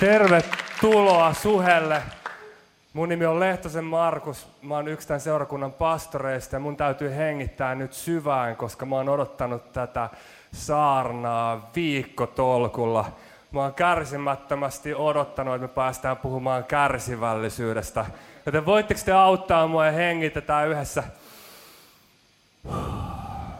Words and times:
Tervetuloa 0.00 1.32
Suhelle. 1.32 2.02
Mun 2.92 3.08
nimi 3.08 3.26
on 3.26 3.40
Lehtosen 3.40 3.84
Markus. 3.84 4.48
Mä 4.62 4.74
oon 4.74 4.88
yksi 4.88 5.08
tämän 5.08 5.20
seurakunnan 5.20 5.72
pastoreista 5.72 6.56
ja 6.56 6.60
mun 6.60 6.76
täytyy 6.76 7.16
hengittää 7.16 7.74
nyt 7.74 7.92
syvään, 7.92 8.56
koska 8.56 8.86
mä 8.86 8.96
oon 8.96 9.08
odottanut 9.08 9.72
tätä 9.72 10.08
saarnaa 10.52 11.70
viikkotolkulla. 11.76 13.04
Mä 13.52 13.60
oon 13.60 13.74
kärsimättömästi 13.74 14.94
odottanut, 14.94 15.54
että 15.54 15.66
me 15.66 15.72
päästään 15.74 16.16
puhumaan 16.16 16.64
kärsivällisyydestä. 16.64 18.06
Joten 18.46 18.66
voitteko 18.66 19.00
te 19.04 19.12
auttaa 19.12 19.66
mua 19.66 19.86
ja 19.86 19.92
hengitetään 19.92 20.68
yhdessä? 20.68 21.04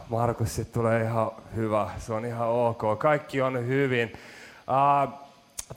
Markus, 0.09 0.57
sit 0.57 0.73
tulee 0.73 1.03
ihan 1.03 1.31
hyvä. 1.55 1.91
Se 1.99 2.13
on 2.13 2.25
ihan 2.25 2.49
ok. 2.49 2.99
Kaikki 2.99 3.43
on 3.43 3.67
hyvin. 3.67 4.13
Uh, 4.69 5.26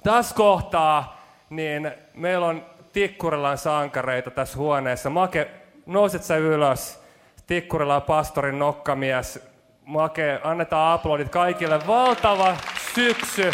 tässä 0.03 0.36
kohtaa 0.36 1.19
niin 1.50 1.91
meillä 2.14 2.45
on 2.45 2.65
Tikkurilan 2.93 3.57
sankareita 3.57 4.31
tässä 4.31 4.57
huoneessa. 4.57 5.09
Make, 5.09 5.51
nouset 5.86 6.23
sä 6.23 6.37
ylös. 6.37 7.04
Tikkurilan 7.47 8.01
pastorin 8.01 8.59
nokkamies. 8.59 9.50
Make, 9.86 10.39
annetaan 10.43 10.93
aplodit 10.93 11.29
kaikille. 11.29 11.87
Valtava 11.87 12.57
syksy. 12.95 13.51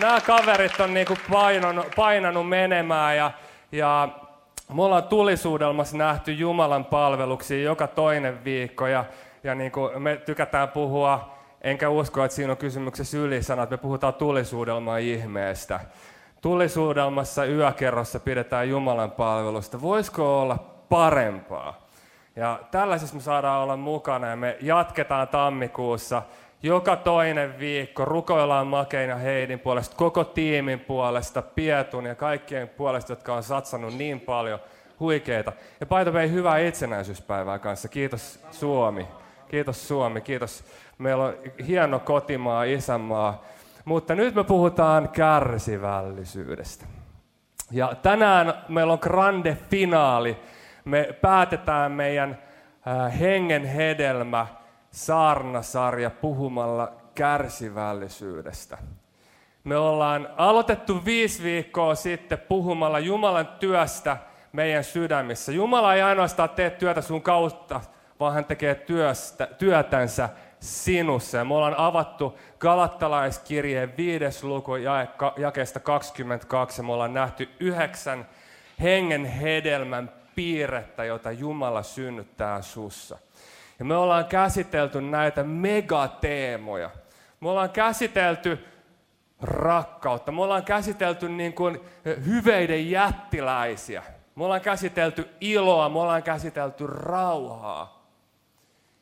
Nämä 0.00 0.20
kaverit 0.20 0.80
on 0.80 0.94
niinku 0.94 1.18
painanut, 1.30 1.86
painanut 1.96 2.48
menemään 2.48 3.16
ja, 3.16 3.30
ja 3.72 4.08
me 4.74 4.82
ollaan 4.82 5.02
tulisuudelmassa 5.02 5.96
nähty 5.96 6.32
Jumalan 6.32 6.84
palveluksia 6.84 7.62
joka 7.62 7.86
toinen 7.86 8.44
viikko 8.44 8.86
ja, 8.86 9.04
ja 9.44 9.54
niin 9.54 9.72
kuin 9.72 10.02
me 10.02 10.16
tykätään 10.16 10.68
puhua, 10.68 11.37
enkä 11.60 11.88
usko, 11.88 12.24
että 12.24 12.34
siinä 12.34 12.52
on 12.52 12.58
kysymyksessä 12.58 13.18
ylisana, 13.18 13.62
että 13.62 13.72
me 13.72 13.78
puhutaan 13.78 14.14
tulisuudelman 14.14 15.00
ihmeestä. 15.00 15.80
Tulisuudelmassa 16.40 17.44
yökerrossa 17.44 18.20
pidetään 18.20 18.68
Jumalan 18.68 19.10
palvelusta. 19.10 19.80
Voisiko 19.80 20.40
olla 20.40 20.58
parempaa? 20.88 21.88
Ja 22.36 22.60
tällaisessa 22.70 23.14
me 23.14 23.20
saadaan 23.20 23.62
olla 23.62 23.76
mukana 23.76 24.26
ja 24.26 24.36
me 24.36 24.56
jatketaan 24.60 25.28
tammikuussa 25.28 26.22
joka 26.62 26.96
toinen 26.96 27.58
viikko. 27.58 28.04
Rukoillaan 28.04 28.66
Makeina 28.66 29.16
Heidin 29.16 29.60
puolesta, 29.60 29.96
koko 29.96 30.24
tiimin 30.24 30.80
puolesta, 30.80 31.42
Pietun 31.42 32.04
ja 32.04 32.14
kaikkien 32.14 32.68
puolesta, 32.68 33.12
jotka 33.12 33.34
on 33.34 33.42
satsannut 33.42 33.94
niin 33.94 34.20
paljon 34.20 34.58
huikeita. 35.00 35.52
Ja 35.80 35.86
paito 35.86 36.12
vei 36.12 36.30
hyvää 36.30 36.58
itsenäisyyspäivää 36.58 37.58
kanssa. 37.58 37.88
Kiitos 37.88 38.40
Suomi. 38.50 39.06
Kiitos 39.48 39.88
Suomi. 39.88 40.20
Kiitos. 40.20 40.64
Meillä 40.98 41.24
on 41.24 41.34
hieno 41.66 41.98
kotimaa, 41.98 42.64
isänmaa. 42.64 43.44
Mutta 43.84 44.14
nyt 44.14 44.34
me 44.34 44.44
puhutaan 44.44 45.08
kärsivällisyydestä. 45.08 46.86
Ja 47.70 47.94
tänään 48.02 48.54
meillä 48.68 48.92
on 48.92 48.98
grande 49.02 49.56
finaali. 49.70 50.36
Me 50.84 51.08
päätetään 51.20 51.92
meidän 51.92 52.38
hengen 53.20 53.64
hedelmä 53.64 54.46
saarnasarja 54.90 56.10
puhumalla 56.10 56.92
kärsivällisyydestä. 57.14 58.78
Me 59.64 59.76
ollaan 59.76 60.28
aloitettu 60.36 61.04
viisi 61.04 61.42
viikkoa 61.42 61.94
sitten 61.94 62.38
puhumalla 62.38 62.98
Jumalan 62.98 63.48
työstä 63.60 64.16
meidän 64.52 64.84
sydämissä. 64.84 65.52
Jumala 65.52 65.94
ei 65.94 66.02
ainoastaan 66.02 66.50
tee 66.50 66.70
työtä 66.70 67.00
sun 67.00 67.22
kautta, 67.22 67.80
vaan 68.20 68.34
hän 68.34 68.44
tekee 68.44 68.74
työstä, 68.74 69.46
työtänsä 69.46 70.28
sinussa. 70.60 71.38
Ja 71.38 71.44
me 71.44 71.54
ollaan 71.54 71.78
avattu 71.78 72.38
Galattalaiskirjeen 72.58 73.96
viides 73.96 74.44
luku 74.44 74.72
jakeesta 75.36 75.80
22 75.80 76.80
ja 76.80 76.84
me 76.84 76.92
ollaan 76.92 77.14
nähty 77.14 77.48
yhdeksän 77.60 78.26
hengen 78.82 79.24
hedelmän 79.24 80.12
piirrettä, 80.34 81.04
jota 81.04 81.32
Jumala 81.32 81.82
synnyttää 81.82 82.62
sussa. 82.62 83.18
Ja 83.78 83.84
me 83.84 83.96
ollaan 83.96 84.24
käsitelty 84.24 85.00
näitä 85.00 85.44
megateemoja. 85.44 86.90
Me 87.40 87.48
ollaan 87.48 87.70
käsitelty 87.70 88.64
rakkautta. 89.40 90.32
Me 90.32 90.42
ollaan 90.42 90.64
käsitelty 90.64 91.28
niin 91.28 91.52
kuin 91.52 91.80
hyveiden 92.26 92.90
jättiläisiä. 92.90 94.02
Me 94.34 94.44
ollaan 94.44 94.60
käsitelty 94.60 95.28
iloa, 95.40 95.88
me 95.88 95.98
ollaan 95.98 96.22
käsitelty 96.22 96.86
rauhaa. 96.86 97.97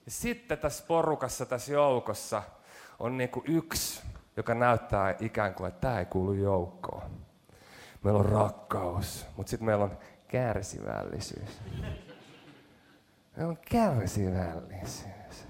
Sitten 0.08 0.58
tässä 0.58 0.84
porukassa, 0.86 1.46
tässä 1.46 1.72
joukossa 1.72 2.42
on 2.98 3.18
niin 3.18 3.30
kuin 3.30 3.44
yksi, 3.48 4.02
joka 4.36 4.54
näyttää 4.54 5.14
ikään 5.20 5.54
kuin, 5.54 5.68
että 5.68 5.80
tämä 5.80 5.98
ei 5.98 6.04
kuulu 6.04 6.32
joukkoon. 6.32 7.10
Meillä 8.02 8.20
on 8.20 8.26
rakkaus, 8.26 9.26
mutta 9.36 9.50
sitten 9.50 9.66
meillä 9.66 9.84
on 9.84 9.98
kärsivällisyys. 10.28 11.60
Meillä 13.36 13.50
on 13.50 13.58
kärsivällisyys. 13.70 15.46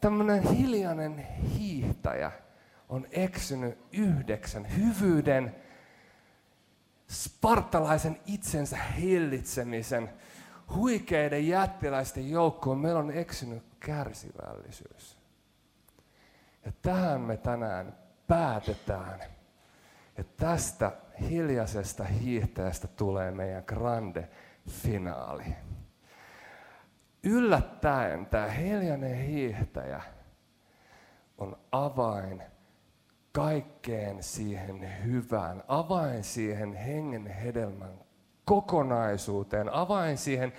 Tämmöinen 0.00 0.42
hiljainen 0.42 1.18
hiihtäjä 1.58 2.32
on 2.88 3.06
eksynyt 3.10 3.78
yhdeksän 3.92 4.76
hyvyyden, 4.76 5.54
spartalaisen 7.10 8.20
itsensä 8.26 8.76
hillitsemisen, 8.76 10.10
huikeiden 10.74 11.48
jättiläisten 11.48 12.30
joukkoon. 12.30 12.78
Meillä 12.78 13.00
on 13.00 13.10
eksynyt 13.10 13.62
kärsivällisyys. 13.80 15.18
Ja 16.64 16.72
tähän 16.82 17.20
me 17.20 17.36
tänään 17.36 17.96
päätetään. 18.26 19.20
Ja 20.18 20.24
tästä 20.36 20.92
hiljaisesta 21.20 22.04
hiihtäjästä 22.04 22.88
tulee 22.88 23.30
meidän 23.30 23.64
grande 23.66 24.28
finaali. 24.68 25.44
Yllättäen 27.22 28.26
tämä 28.26 28.46
hiljainen 28.46 29.16
hiihtäjä 29.16 30.02
on 31.38 31.58
avain 31.72 32.42
kaikkeen 33.32 34.22
siihen 34.22 35.04
hyvään, 35.04 35.62
avain 35.68 36.24
siihen 36.24 36.74
hengen 36.74 37.26
hedelmän 37.26 38.05
kokonaisuuteen, 38.46 39.72
avain 39.72 40.18
siihen 40.18 40.52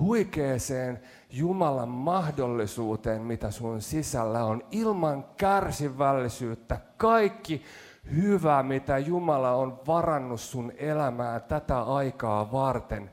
huikeeseen 0.00 1.00
Jumalan 1.30 1.88
mahdollisuuteen, 1.88 3.22
mitä 3.22 3.50
sun 3.50 3.82
sisällä 3.82 4.44
on. 4.44 4.62
Ilman 4.70 5.24
kärsivällisyyttä 5.36 6.80
kaikki 6.96 7.62
hyvä, 8.16 8.62
mitä 8.62 8.98
Jumala 8.98 9.52
on 9.52 9.80
varannut 9.86 10.40
sun 10.40 10.72
elämää 10.76 11.40
tätä 11.40 11.82
aikaa 11.82 12.52
varten, 12.52 13.10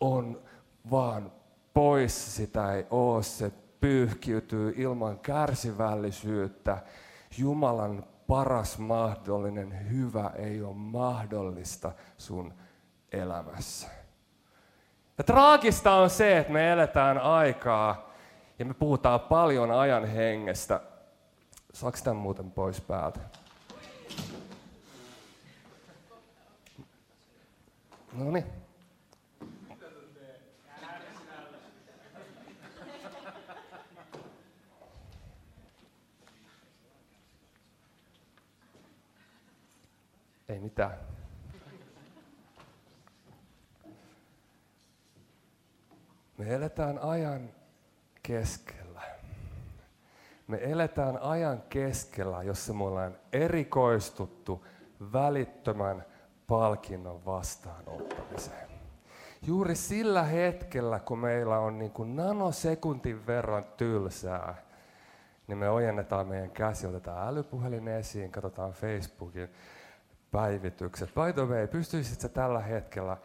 on 0.00 0.42
vaan 0.90 1.32
pois. 1.74 2.36
Sitä 2.36 2.74
ei 2.74 2.86
ole, 2.90 3.22
se 3.22 3.52
pyyhkiytyy 3.80 4.74
ilman 4.76 5.18
kärsivällisyyttä. 5.18 6.78
Jumalan 7.38 8.04
paras 8.26 8.78
mahdollinen 8.78 9.90
hyvä 9.90 10.30
ei 10.34 10.62
ole 10.62 10.74
mahdollista 10.76 11.92
sun 12.18 12.54
elämässä. 13.14 13.88
Ja 15.18 15.24
traagista 15.24 15.94
on 15.94 16.10
se, 16.10 16.38
että 16.38 16.52
me 16.52 16.72
eletään 16.72 17.18
aikaa 17.18 18.10
ja 18.58 18.64
me 18.64 18.74
puhutaan 18.74 19.20
paljon 19.20 19.70
ajan 19.70 20.04
hengestä. 20.06 20.80
Saako 21.72 21.98
tämän 22.04 22.16
muuten 22.16 22.50
pois 22.50 22.80
päältä? 22.80 23.20
No 28.12 28.30
niin. 28.30 28.44
Ei 40.48 40.60
mitään. 40.60 41.13
Me 46.38 46.54
eletään 46.54 46.98
ajan 46.98 47.50
keskellä. 48.22 49.00
Me 50.46 50.58
eletään 50.62 51.18
ajan 51.18 51.62
keskellä, 51.68 52.42
jossa 52.42 52.72
me 52.72 52.84
ollaan 52.84 53.16
erikoistuttu 53.32 54.66
välittömän 55.12 56.04
palkinnon 56.46 57.24
vastaanottamiseen. 57.24 58.68
Juuri 59.46 59.74
sillä 59.74 60.22
hetkellä, 60.22 61.00
kun 61.00 61.18
meillä 61.18 61.58
on 61.58 61.78
niin 61.78 61.90
kuin 61.90 62.16
nanosekuntin 62.16 63.26
verran 63.26 63.64
tylsää, 63.76 64.62
niin 65.46 65.58
me 65.58 65.68
ojennetaan 65.68 66.26
meidän 66.26 66.50
käsi, 66.50 66.86
otetaan 66.86 67.28
älypuhelin 67.28 67.88
esiin, 67.88 68.32
katsotaan 68.32 68.72
Facebookin 68.72 69.48
päivitykset. 70.30 71.10
By 71.14 71.32
the 71.32 71.48
way, 71.48 71.66
pystyisit 71.66 72.20
sä 72.20 72.28
tällä 72.28 72.60
hetkellä 72.60 73.16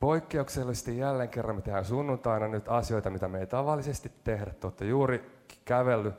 poikkeuksellisesti 0.00 0.98
jälleen 0.98 1.28
kerran, 1.28 1.56
me 1.56 1.62
tehdään 1.62 1.84
sunnuntaina 1.84 2.48
nyt 2.48 2.68
asioita, 2.68 3.10
mitä 3.10 3.28
me 3.28 3.40
ei 3.40 3.46
tavallisesti 3.46 4.12
tehdä. 4.24 4.52
Te 4.76 4.84
juuri 4.84 5.44
kävellyt 5.64 6.14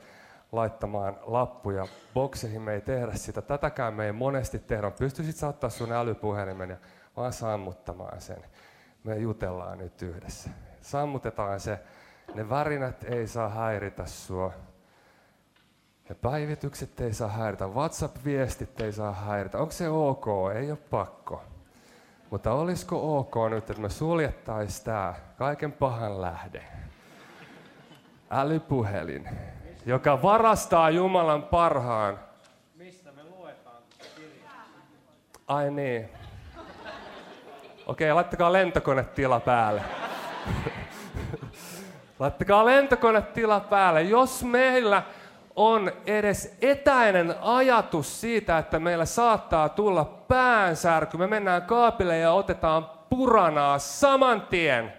laittamaan 0.52 1.18
lappuja 1.22 1.86
bokseihin. 2.14 2.62
Me 2.62 2.74
ei 2.74 2.80
tehdä 2.80 3.14
sitä. 3.14 3.42
Tätäkään 3.42 3.94
me 3.94 4.06
ei 4.06 4.12
monesti 4.12 4.58
tehdä. 4.58 4.90
Pystyisit 4.90 5.36
saattaa 5.36 5.70
sun 5.70 5.92
älypuhelimen 5.92 6.70
ja 6.70 6.76
vaan 7.16 7.32
sammuttamaan 7.32 8.20
sen. 8.20 8.44
Me 9.04 9.16
jutellaan 9.16 9.78
nyt 9.78 10.02
yhdessä. 10.02 10.50
Sammutetaan 10.80 11.60
se. 11.60 11.78
Ne 12.34 12.48
värinät 12.48 13.04
ei 13.04 13.26
saa 13.26 13.48
häiritä 13.48 14.06
sua. 14.06 14.52
Ne 16.08 16.14
päivitykset 16.14 17.00
ei 17.00 17.14
saa 17.14 17.28
häiritä. 17.28 17.66
WhatsApp-viestit 17.66 18.80
ei 18.80 18.92
saa 18.92 19.12
häiritä. 19.12 19.58
Onko 19.58 19.72
se 19.72 19.88
ok? 19.88 20.26
Ei 20.54 20.70
ole 20.70 20.78
pakko. 20.90 21.42
Mutta 22.32 22.52
olisiko 22.52 23.18
ok 23.18 23.34
nyt, 23.50 23.70
että 23.70 23.82
me 23.82 23.90
suljettaisiin 23.90 24.84
tämä 24.84 25.14
kaiken 25.36 25.72
pahan 25.72 26.20
lähde? 26.20 26.64
Älypuhelin, 28.30 29.28
joka 29.86 30.22
varastaa 30.22 30.90
Jumalan 30.90 31.42
parhaan. 31.42 32.18
Mistä 32.74 33.12
me 33.12 33.24
luetaan 33.24 33.82
Ai 35.46 35.70
niin. 35.70 36.08
Okei, 37.86 38.12
laittakaa 38.12 38.52
lentokonetila 38.52 39.40
päälle. 39.40 39.82
laittakaa 42.18 42.64
lentokonetila 42.64 43.60
päälle. 43.60 44.02
Jos 44.02 44.44
meillä 44.44 45.02
on 45.56 45.92
edes 46.06 46.56
etäinen 46.60 47.34
ajatus 47.40 48.20
siitä, 48.20 48.58
että 48.58 48.78
meillä 48.78 49.04
saattaa 49.04 49.68
tulla 49.68 50.04
päänsärky, 50.04 51.16
me 51.16 51.26
mennään 51.26 51.62
kaapille 51.62 52.18
ja 52.18 52.32
otetaan 52.32 52.90
puranaa 53.10 53.78
saman 53.78 54.40
tien. 54.40 54.92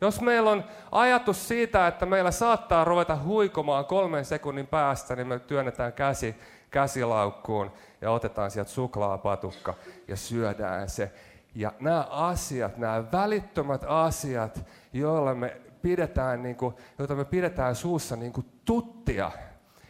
Jos 0.00 0.20
meillä 0.20 0.50
on 0.50 0.64
ajatus 0.92 1.48
siitä, 1.48 1.86
että 1.86 2.06
meillä 2.06 2.30
saattaa 2.30 2.84
ruveta 2.84 3.18
huikomaan 3.24 3.84
kolmen 3.84 4.24
sekunnin 4.24 4.66
päästä, 4.66 5.16
niin 5.16 5.26
me 5.26 5.38
työnnetään 5.38 5.92
käsi 5.92 6.36
käsilaukkuun 6.70 7.72
ja 8.00 8.10
otetaan 8.10 8.50
sieltä 8.50 8.70
suklaapatukka 8.70 9.74
ja 10.08 10.16
syödään 10.16 10.88
se. 10.88 11.12
Ja 11.54 11.72
nämä 11.80 12.06
asiat, 12.10 12.76
nämä 12.76 13.04
välittömät 13.12 13.84
asiat, 13.86 14.64
joilla 14.92 15.34
me 15.34 15.56
pidetään, 15.82 16.42
niin 16.42 16.56
kuin, 16.56 16.74
joita 16.98 17.14
me 17.14 17.24
pidetään 17.24 17.74
suussa 17.74 18.16
niin 18.16 18.32
kuin 18.32 18.46
tuttia, 18.64 19.30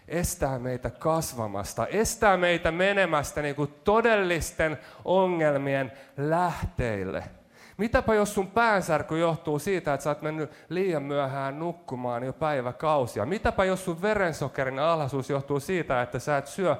estää 0.09 0.59
meitä 0.59 0.91
kasvamasta, 0.91 1.87
estää 1.87 2.37
meitä 2.37 2.71
menemästä 2.71 3.43
niin 3.43 3.55
kuin 3.55 3.75
todellisten 3.85 4.79
ongelmien 5.05 5.93
lähteille. 6.17 7.25
Mitäpä 7.77 8.15
jos 8.15 8.35
sun 8.35 8.51
päänsärky 8.51 9.19
johtuu 9.19 9.59
siitä, 9.59 9.95
että 9.95 10.05
sä 10.05 10.11
oot 10.11 10.23
mennyt 10.23 10.51
liian 10.69 11.03
myöhään 11.03 11.59
nukkumaan 11.59 12.23
jo 12.23 12.33
päiväkausia? 12.33 13.27
Mitäpä 13.27 13.65
jos 13.65 13.85
sun 13.85 14.03
verensokerin 14.03 14.79
alhaisuus 14.79 15.31
johtuu 15.31 15.61
siitä, 15.61 16.03
että 16.03 16.19
sä 16.19 16.39
et 16.39 16.47
syö 16.47 16.77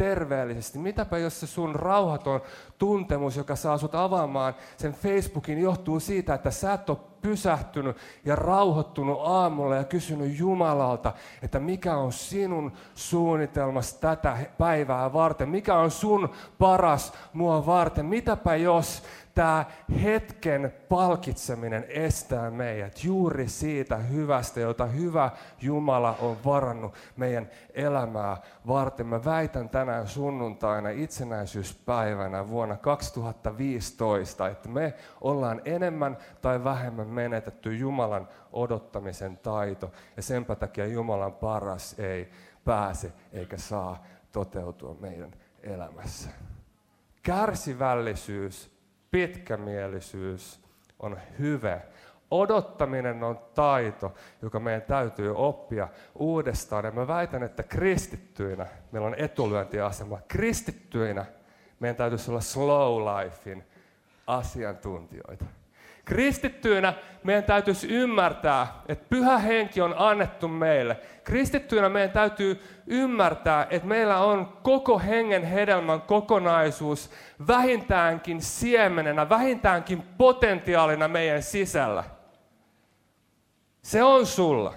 terveellisesti? 0.00 0.78
Mitäpä 0.78 1.18
jos 1.18 1.40
se 1.40 1.46
sun 1.46 1.74
rauhaton 1.74 2.40
tuntemus, 2.78 3.36
joka 3.36 3.56
saa 3.56 3.78
sut 3.78 3.94
avaamaan 3.94 4.54
sen 4.76 4.92
Facebookin, 4.92 5.60
johtuu 5.60 6.00
siitä, 6.00 6.34
että 6.34 6.50
sä 6.50 6.72
et 6.72 6.90
ole 6.90 6.98
pysähtynyt 7.22 7.96
ja 8.24 8.36
rauhoittunut 8.36 9.18
aamulla 9.24 9.76
ja 9.76 9.84
kysynyt 9.84 10.38
Jumalalta, 10.38 11.12
että 11.42 11.60
mikä 11.60 11.96
on 11.96 12.12
sinun 12.12 12.72
suunnitelmas 12.94 13.94
tätä 13.94 14.36
päivää 14.58 15.12
varten, 15.12 15.48
mikä 15.48 15.78
on 15.78 15.90
sun 15.90 16.28
paras 16.58 17.12
mua 17.32 17.66
varten, 17.66 18.06
mitäpä 18.06 18.56
jos 18.56 19.02
tämä 19.40 19.64
hetken 20.02 20.72
palkitseminen 20.88 21.84
estää 21.88 22.50
meidät 22.50 23.04
juuri 23.04 23.48
siitä 23.48 23.96
hyvästä, 23.96 24.60
jota 24.60 24.86
hyvä 24.86 25.30
Jumala 25.60 26.16
on 26.20 26.36
varannut 26.44 26.94
meidän 27.16 27.50
elämää 27.74 28.36
varten. 28.66 29.06
Mä 29.06 29.24
väitän 29.24 29.68
tänään 29.68 30.08
sunnuntaina 30.08 30.90
itsenäisyyspäivänä 30.90 32.48
vuonna 32.48 32.76
2015, 32.76 34.48
että 34.48 34.68
me 34.68 34.94
ollaan 35.20 35.62
enemmän 35.64 36.16
tai 36.42 36.64
vähemmän 36.64 37.08
menetetty 37.08 37.76
Jumalan 37.76 38.28
odottamisen 38.52 39.36
taito. 39.36 39.92
Ja 40.16 40.22
senpä 40.22 40.54
takia 40.54 40.86
Jumalan 40.86 41.32
paras 41.32 41.98
ei 41.98 42.30
pääse 42.64 43.12
eikä 43.32 43.56
saa 43.56 44.04
toteutua 44.32 44.96
meidän 45.00 45.32
elämässä. 45.62 46.30
Kärsivällisyys 47.22 48.79
pitkämielisyys 49.10 50.60
on 50.98 51.18
hyve. 51.38 51.82
Odottaminen 52.30 53.24
on 53.24 53.38
taito, 53.54 54.14
joka 54.42 54.60
meidän 54.60 54.82
täytyy 54.82 55.34
oppia 55.36 55.88
uudestaan. 56.14 56.84
Ja 56.84 56.90
mä 56.90 57.06
väitän, 57.06 57.42
että 57.42 57.62
kristittyinä, 57.62 58.66
meillä 58.92 59.08
on 59.08 59.14
etulyöntiasema, 59.18 60.18
kristittyinä 60.28 61.24
meidän 61.80 61.96
täytyisi 61.96 62.30
olla 62.30 62.40
slow 62.40 63.02
lifein 63.02 63.64
asiantuntijoita. 64.26 65.44
Kristittyinä 66.04 66.94
meidän 67.24 67.44
täytyisi 67.44 67.88
ymmärtää, 67.88 68.82
että 68.88 69.06
pyhä 69.08 69.38
henki 69.38 69.80
on 69.80 69.94
annettu 69.98 70.48
meille. 70.48 70.96
Kristittyinä 71.24 71.88
meidän 71.88 72.10
täytyy 72.10 72.62
ymmärtää, 72.86 73.66
että 73.70 73.88
meillä 73.88 74.18
on 74.18 74.46
koko 74.62 74.98
hengen 74.98 75.44
hedelmän 75.44 76.02
kokonaisuus 76.02 77.10
vähintäänkin 77.46 78.42
siemenenä, 78.42 79.28
vähintäänkin 79.28 80.02
potentiaalina 80.18 81.08
meidän 81.08 81.42
sisällä. 81.42 82.04
Se 83.82 84.02
on 84.02 84.26
sulla. 84.26 84.74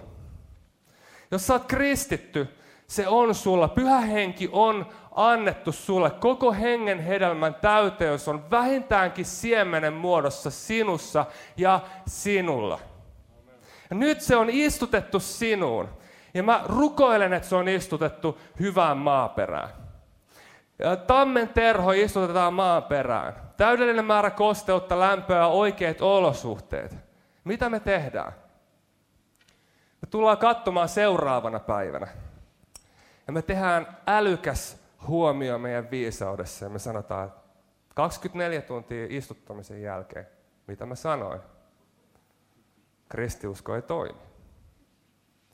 Jos 1.32 1.48
sä 1.48 1.54
oot 1.54 1.66
kristitty, 1.66 2.48
se 2.88 3.08
on 3.08 3.36
sulla. 3.36 3.68
Pyhä 3.68 4.00
henki 4.00 4.50
on 4.52 4.86
annettu 5.16 5.72
sulle. 5.72 6.10
Koko 6.12 6.54
hengen 6.54 7.00
hedelmän 7.00 7.56
täyteys 7.56 8.28
on 8.28 8.52
vähintäänkin 8.52 9.26
siemenen 9.26 9.94
muodossa 9.94 10.52
sinussa 10.52 11.26
ja 11.58 11.80
sinulla. 12.08 12.80
Ja 13.90 13.96
nyt 13.96 14.22
se 14.22 14.36
on 14.36 14.50
istutettu 14.50 15.20
sinuun. 15.20 15.90
Ja 16.34 16.44
mä 16.44 16.62
rukoilen, 16.66 17.34
että 17.34 17.50
se 17.50 17.56
on 17.56 17.68
istutettu 17.68 18.40
hyvään 18.60 18.98
maaperään. 18.98 19.70
Ja 20.80 20.96
tammen 20.96 21.50
terho 21.50 21.92
istutetaan 21.92 22.54
maaperään. 22.54 23.36
Täydellinen 23.58 24.06
määrä 24.06 24.30
kosteutta, 24.30 25.00
lämpöä 25.00 25.38
ja 25.38 25.48
oikeat 25.48 26.02
olosuhteet. 26.02 26.96
Mitä 27.44 27.70
me 27.70 27.80
tehdään? 27.80 28.34
Me 30.02 30.08
tullaan 30.10 30.38
katsomaan 30.38 30.90
seuraavana 30.90 31.60
päivänä. 31.60 32.08
Ja 33.28 33.34
me 33.34 33.42
tehdään 33.42 33.98
älykäs 34.08 34.83
huomio 35.08 35.58
meidän 35.58 35.92
viisaudessa 35.92 36.66
ja 36.66 36.70
me 36.70 36.80
sanotaan, 36.80 37.28
että 37.28 37.40
24 37.96 38.62
tuntia 38.62 39.08
istuttamisen 39.10 39.82
jälkeen, 39.82 40.28
mitä 40.68 40.86
mä 40.86 40.96
sanoin, 40.96 41.42
kristiusko 43.10 43.76
ei 43.76 43.82
toimi. 43.82 44.20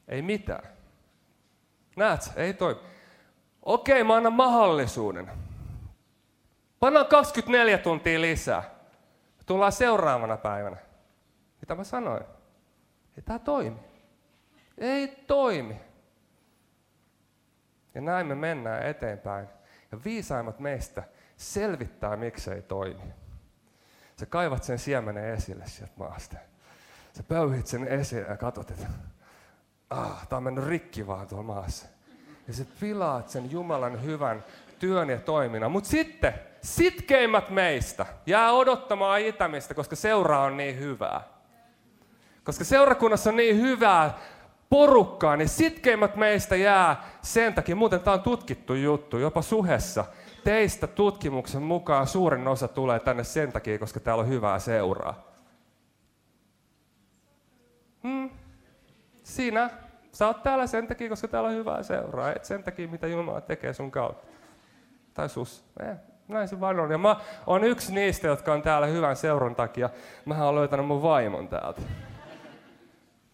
Ei 0.07 0.21
mitään. 0.21 0.69
Näet, 1.95 2.21
ei 2.35 2.53
toimi. 2.53 2.81
Okei, 3.63 4.03
mä 4.03 4.15
annan 4.15 4.33
mahdollisuuden. 4.33 5.31
Pannaan 6.79 7.05
24 7.05 7.77
tuntia 7.77 8.21
lisää. 8.21 8.63
Tullaan 9.45 9.71
seuraavana 9.71 10.38
päivänä. 10.38 10.77
Mitä 11.62 11.75
mä 11.75 11.83
sanoin? 11.83 12.24
Ei 13.17 13.24
tämä 13.25 13.39
toimi. 13.39 13.79
Ei 14.77 15.07
toimi. 15.07 15.88
Ja 17.96 18.01
näin 18.01 18.27
me 18.27 18.36
mennään 18.36 18.86
eteenpäin. 18.86 19.48
Ja 19.91 19.98
viisaimmat 20.05 20.60
meistä 20.60 21.03
selvittää, 21.38 22.15
miksei 22.15 22.62
toimi. 22.62 23.13
Sä 24.19 24.25
kaivat 24.25 24.63
sen 24.63 24.79
siemenen 24.79 25.34
esille 25.34 25.63
sieltä 25.67 25.93
maasta. 25.98 26.38
Sä 27.17 27.24
pöyhit 27.24 27.67
sen 27.67 27.88
esille 27.88 28.27
ja 28.29 28.38
katsot, 28.38 28.72
että 28.72 28.88
ah, 29.89 30.27
tämä 30.27 30.38
on 30.38 30.43
mennyt 30.43 30.67
rikki 30.67 31.08
vaan 31.08 31.27
tuolla 31.27 31.43
maassa. 31.43 31.86
Ja 32.48 32.53
sä 32.53 32.65
pilaat 32.79 33.29
sen 33.29 33.51
Jumalan 33.51 34.03
hyvän 34.03 34.43
työn 34.79 35.10
ja 35.10 35.17
toiminnan. 35.17 35.72
Mutta 35.72 35.89
sitten 35.89 36.34
sitkeimmät 36.62 37.50
meistä 37.50 38.05
jää 38.25 38.51
odottamaan 38.51 39.22
itämistä, 39.22 39.74
koska 39.74 39.96
seura 39.96 40.39
on 40.39 40.58
niin 40.58 40.79
hyvää. 40.79 41.22
Koska 42.43 42.63
seurakunnassa 42.63 43.29
on 43.29 43.36
niin 43.36 43.58
hyvää 43.58 44.17
porukkaa, 44.69 45.38
niin 45.38 45.49
sitkeimmät 45.49 46.15
meistä 46.15 46.55
jää 46.55 47.03
sen 47.21 47.53
takia, 47.53 47.75
muuten 47.75 47.99
tämä 47.99 48.13
on 48.13 48.21
tutkittu 48.21 48.73
juttu, 48.73 49.17
jopa 49.17 49.41
suhessa. 49.41 50.05
Teistä 50.43 50.88
tutkimuksen 50.88 51.61
mukaan 51.61 52.07
suurin 52.07 52.47
osa 52.47 52.67
tulee 52.67 52.99
tänne 52.99 53.23
sen 53.23 53.51
takia, 53.51 53.79
koska 53.79 53.99
täällä 53.99 54.21
on 54.21 54.29
hyvää 54.29 54.59
seuraa. 54.59 55.29
Hmm. 58.03 58.29
Sinä, 59.23 59.69
sä 60.11 60.27
oot 60.27 60.43
täällä 60.43 60.67
sen 60.67 60.88
takia, 60.88 61.09
koska 61.09 61.27
täällä 61.27 61.49
on 61.49 61.55
hyvää 61.55 61.83
seuraa, 61.83 62.31
et 62.31 62.45
sen 62.45 62.63
takia, 62.63 62.88
mitä 62.88 63.07
Jumala 63.07 63.41
tekee 63.41 63.73
sun 63.73 63.91
kautta. 63.91 64.27
Tai 65.13 65.29
sus. 65.29 65.65
Eh, 65.79 65.95
näin 66.27 66.47
se 66.47 66.59
vaan 66.59 66.79
on. 66.79 66.91
Ja 66.91 66.97
mä 66.97 67.15
oon 67.47 67.63
yksi 67.63 67.93
niistä, 67.93 68.27
jotka 68.27 68.53
on 68.53 68.61
täällä 68.61 68.88
hyvän 68.88 69.15
seuran 69.15 69.55
takia. 69.55 69.89
Mä 70.25 70.45
oon 70.45 70.55
löytänyt 70.55 70.85
mun 70.85 71.01
vaimon 71.01 71.47
täältä. 71.47 71.81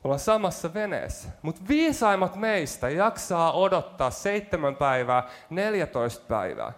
Ollaan 0.06 0.20
samassa 0.20 0.74
veneessä. 0.74 1.30
Mutta 1.42 1.62
viisaimmat 1.68 2.36
meistä 2.36 2.90
jaksaa 2.90 3.54
odottaa 3.54 4.12
seitsemän 4.12 4.76
päivää, 4.76 5.30
14 5.50 6.26
päivää. 6.28 6.74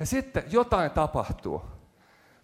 Ja 0.00 0.06
sitten 0.06 0.42
jotain 0.50 0.90
tapahtuu. 0.90 1.62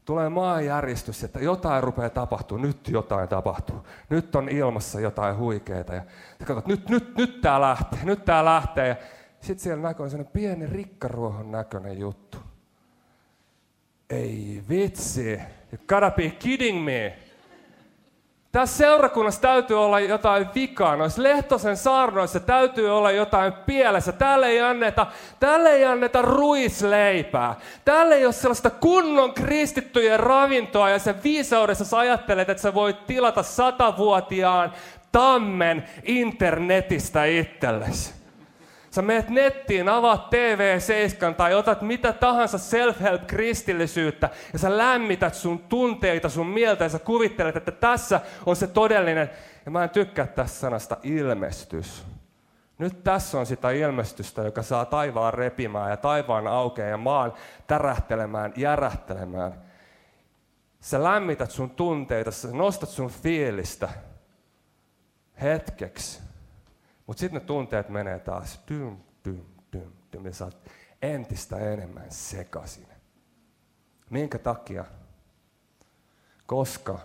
Tulee 0.05 0.29
maanjäristys, 0.29 1.25
että 1.25 1.39
jotain 1.39 1.83
rupeaa 1.83 2.11
tapahtuu, 2.11 2.59
nyt 2.59 2.89
jotain 2.89 3.29
tapahtuu. 3.29 3.87
Nyt 4.09 4.37
on 4.37 4.49
ilmassa 4.49 5.01
jotain 5.01 5.37
huikeita. 5.37 5.95
Ja 5.95 6.03
katsot, 6.45 6.67
nyt, 6.67 6.89
nyt, 6.89 7.17
nyt 7.17 7.41
tämä 7.41 7.61
lähtee, 7.61 7.99
nyt 8.05 8.25
tämä 8.25 8.45
lähtee. 8.45 8.89
Ja 8.89 8.97
sitten 9.41 9.65
siellä 9.65 9.83
näkyy 9.83 10.11
sellainen 10.11 10.33
pieni 10.33 10.67
rikkaruohon 10.67 11.53
näköinen 11.53 11.99
juttu. 11.99 12.39
Ei 14.11 14.63
vitsi, 14.69 15.41
you 15.73 15.79
gotta 15.89 16.11
be 16.11 16.31
kidding 16.31 16.85
me. 16.85 17.19
Tässä 18.55 18.77
seurakunnassa 18.77 19.41
täytyy 19.41 19.85
olla 19.85 20.01
jotain 20.01 20.47
vikaa. 20.55 20.97
Noissa 20.97 21.23
Lehtosen 21.23 21.77
saarnoissa 21.77 22.41
täytyy 22.41 22.97
olla 22.97 23.11
jotain 23.11 23.53
pielessä. 23.53 24.13
Täällä 24.13 24.47
ei 24.47 24.61
anneta, 24.61 25.07
täällä 25.41 25.71
ei 25.71 25.85
anneta 25.85 26.23
ruisleipää. 26.23 27.55
Täällä 27.85 28.15
ei 28.15 28.25
ole 28.25 28.33
sellaista 28.33 28.71
kunnon 28.71 29.35
kristittyjen 29.35 30.21
ravintoa 30.21 30.91
ja 30.91 30.99
se 30.99 31.15
viisaudessa 31.25 31.85
sä 31.85 31.99
ajattelet, 31.99 32.49
että 32.49 32.63
sä 32.63 32.75
voit 32.75 33.07
tilata 33.07 33.43
satavuotiaan 33.43 34.73
tammen 35.13 35.85
internetistä 36.05 37.25
itsellesi. 37.25 38.24
Sä 38.95 39.03
meet 39.03 39.29
nettiin, 39.29 39.89
avaat 39.89 40.27
TV7 40.27 41.35
tai 41.35 41.55
otat 41.55 41.83
mitä 41.83 42.13
tahansa 42.13 42.59
self-help 42.59 43.27
kristillisyyttä 43.27 44.31
ja 44.53 44.59
sä 44.59 44.79
lämmität 44.79 45.35
sun 45.35 45.59
tunteita, 45.59 46.29
sun 46.29 46.47
mieltä 46.47 46.85
ja 46.85 46.89
sä 46.89 46.99
kuvittelet, 46.99 47.57
että 47.57 47.71
tässä 47.71 48.21
on 48.47 48.57
se 48.57 48.67
todellinen. 48.67 49.31
Ja 49.65 49.71
mä 49.71 49.85
en 49.85 49.91
tykkää 49.91 50.27
tästä 50.27 50.59
sanasta 50.59 50.97
ilmestys. 51.03 52.07
Nyt 52.79 53.05
tässä 53.05 53.39
on 53.39 53.47
sitä 53.47 53.71
ilmestystä, 53.71 54.43
joka 54.43 54.63
saa 54.63 54.85
taivaan 54.85 55.35
repimään 55.35 55.91
ja 55.91 55.97
taivaan 55.97 56.47
aukeaa 56.47 56.89
ja 56.89 56.97
maan 56.97 57.33
tärähtelemään, 57.67 58.53
järähtelemään. 58.57 59.53
Sä 60.81 61.03
lämmität 61.03 61.51
sun 61.51 61.71
tunteita, 61.71 62.31
sä 62.31 62.49
nostat 62.53 62.89
sun 62.89 63.11
fiilistä 63.11 63.89
hetkeksi. 65.43 66.34
Mutta 67.07 67.21
sitten 67.21 67.41
ne 67.41 67.47
tunteet 67.47 67.89
menee 67.89 68.19
taas 68.19 68.61
dym, 68.69 68.97
dym, 69.25 69.45
dym, 69.73 69.93
dym, 70.13 70.27
ja 70.27 70.35
sä 70.35 70.45
oot 70.45 70.71
entistä 71.03 71.59
enemmän 71.59 72.11
sekasin. 72.11 72.89
Minkä 74.11 74.39
takia? 74.39 74.85
Koska 76.47 76.99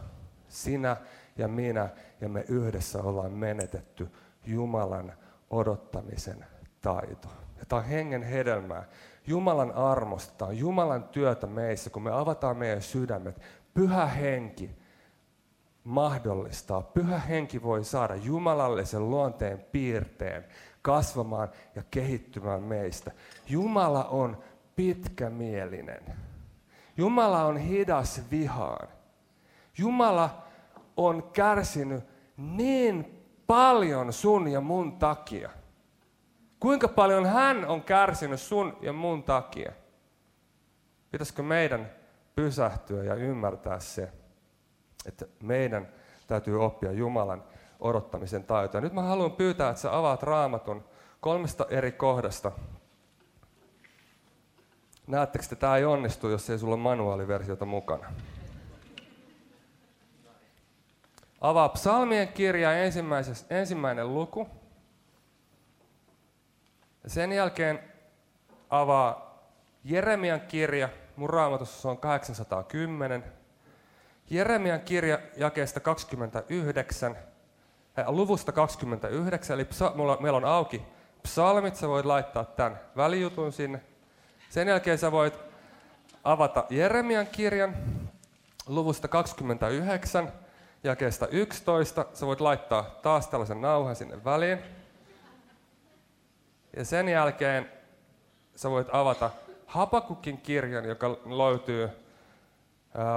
sinä 0.48 0.98
ja 1.38 1.48
minä 1.48 1.90
ja 2.22 2.30
me 2.30 2.46
yhdessä 2.48 3.04
ollaan 3.04 3.32
menetetty 3.32 4.08
Jumalan 4.46 5.14
odottamisen 5.50 6.46
taito. 6.82 7.28
Ja 7.60 7.66
tämä 7.66 7.80
on 7.80 7.88
hengen 7.88 8.24
hedelmää. 8.24 8.84
Jumalan 9.28 9.72
armosta, 9.72 10.52
Jumalan 10.52 11.04
työtä 11.04 11.48
meissä, 11.48 11.90
kun 11.90 12.04
me 12.04 12.12
avataan 12.12 12.58
meidän 12.58 12.82
sydämet. 12.82 13.42
Pyhä 13.74 14.06
henki 14.06 14.79
mahdollistaa. 15.90 16.82
Pyhä 16.82 17.20
henki 17.20 17.64
voi 17.64 17.84
saada 17.84 18.16
jumalallisen 18.16 19.10
luonteen 19.10 19.66
piirteen 19.72 20.46
kasvamaan 20.82 21.50
ja 21.76 21.84
kehittymään 21.92 22.64
meistä. 22.64 23.12
Jumala 23.48 24.04
on 24.04 24.38
pitkämielinen. 24.76 26.04
Jumala 26.98 27.46
on 27.46 27.58
hidas 27.58 28.22
vihaan. 28.32 28.88
Jumala 29.78 30.44
on 30.98 31.24
kärsinyt 31.34 32.04
niin 32.38 33.26
paljon 33.48 34.14
sun 34.14 34.48
ja 34.48 34.62
mun 34.62 34.98
takia. 34.98 35.50
Kuinka 36.60 36.88
paljon 36.88 37.26
hän 37.26 37.66
on 37.66 37.84
kärsinyt 37.84 38.42
sun 38.42 38.78
ja 38.82 38.94
mun 38.94 39.24
takia? 39.24 39.72
Pitäisikö 41.12 41.44
meidän 41.44 41.92
pysähtyä 42.36 43.04
ja 43.04 43.16
ymmärtää 43.16 43.80
se? 43.80 44.19
Että 45.06 45.26
meidän 45.44 45.88
täytyy 46.28 46.66
oppia 46.66 46.92
Jumalan 46.92 47.44
odottamisen 47.80 48.44
taitoa. 48.44 48.82
Nyt 48.82 48.94
mä 48.94 49.02
haluan 49.02 49.32
pyytää, 49.32 49.70
että 49.70 49.82
sä 49.82 49.98
avaat 49.98 50.24
raamatun 50.24 50.84
kolmesta 51.22 51.66
eri 51.70 51.92
kohdasta. 51.92 52.52
Näettekö, 55.08 55.44
että 55.44 55.56
tämä 55.56 55.78
ei 55.78 55.86
onnistu, 55.86 56.30
jos 56.30 56.50
ei 56.50 56.60
sulla 56.60 56.76
ole 56.76 56.82
manuaaliversiota 56.82 57.66
mukana? 57.66 58.14
Avaa 61.42 61.70
psalmien 61.70 62.28
kirja 62.28 62.70
ensimmäinen 63.50 64.14
luku. 64.14 64.48
Sen 67.08 67.32
jälkeen 67.32 67.80
avaa 68.70 69.40
Jeremian 69.84 70.42
kirja. 70.42 70.90
Mun 71.16 71.30
raamatussa 71.30 71.90
on 71.90 71.98
810. 71.98 73.39
Jeremian 74.30 74.82
kirja 74.82 75.20
jakeesta 75.38 75.80
29, 75.80 77.18
äh, 78.00 78.08
luvusta 78.08 78.52
29, 78.52 79.54
eli 79.54 79.66
psa, 79.66 79.92
mulla, 79.96 80.18
meillä 80.20 80.38
on 80.38 80.46
auki 80.46 80.82
psalmit, 81.24 81.76
sä 81.76 81.88
voit 81.88 82.06
laittaa 82.06 82.46
tämän 82.46 82.80
välijutun 82.98 83.52
sinne. 83.52 83.82
Sen 84.50 84.68
jälkeen 84.68 84.98
sä 84.98 85.12
voit 85.12 85.40
avata 86.24 86.66
Jeremian 86.70 87.28
kirjan 87.28 87.76
luvusta 88.68 89.08
29, 89.08 90.34
jakeesta 90.84 91.28
11. 91.28 92.06
Sä 92.14 92.26
voit 92.26 92.42
laittaa 92.42 93.00
taas 93.02 93.28
tällaisen 93.28 93.62
nauhan 93.62 93.96
sinne 93.96 94.24
väliin. 94.24 94.60
Ja 96.78 96.86
sen 96.86 97.10
jälkeen 97.10 97.72
sä 98.56 98.70
voit 98.70 98.88
avata 98.92 99.32
Hapakukin 99.66 100.38
kirjan, 100.38 100.86
joka 100.86 101.10
löytyy 101.10 101.90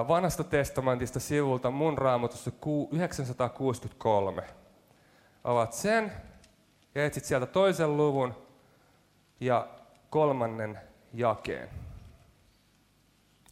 vanhasta 0.08 0.44
testamentista 0.44 1.20
sivulta 1.20 1.70
mun 1.70 1.98
raamatussa 1.98 2.50
963. 2.92 4.44
Avaat 5.44 5.72
sen 5.72 6.12
ja 6.94 7.04
etsit 7.04 7.24
sieltä 7.24 7.46
toisen 7.46 7.96
luvun 7.96 8.34
ja 9.40 9.68
kolmannen 10.10 10.80
jakeen. 11.14 11.68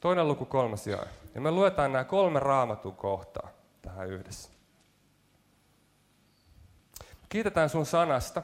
Toinen 0.00 0.28
luku, 0.28 0.44
kolmas 0.44 0.86
jae. 0.86 1.08
Ja 1.34 1.40
me 1.40 1.50
luetaan 1.50 1.92
nämä 1.92 2.04
kolme 2.04 2.40
raamatun 2.40 2.96
kohtaa 2.96 3.48
tähän 3.82 4.08
yhdessä. 4.08 4.50
Kiitetään 7.28 7.70
sun 7.70 7.86
sanasta. 7.86 8.42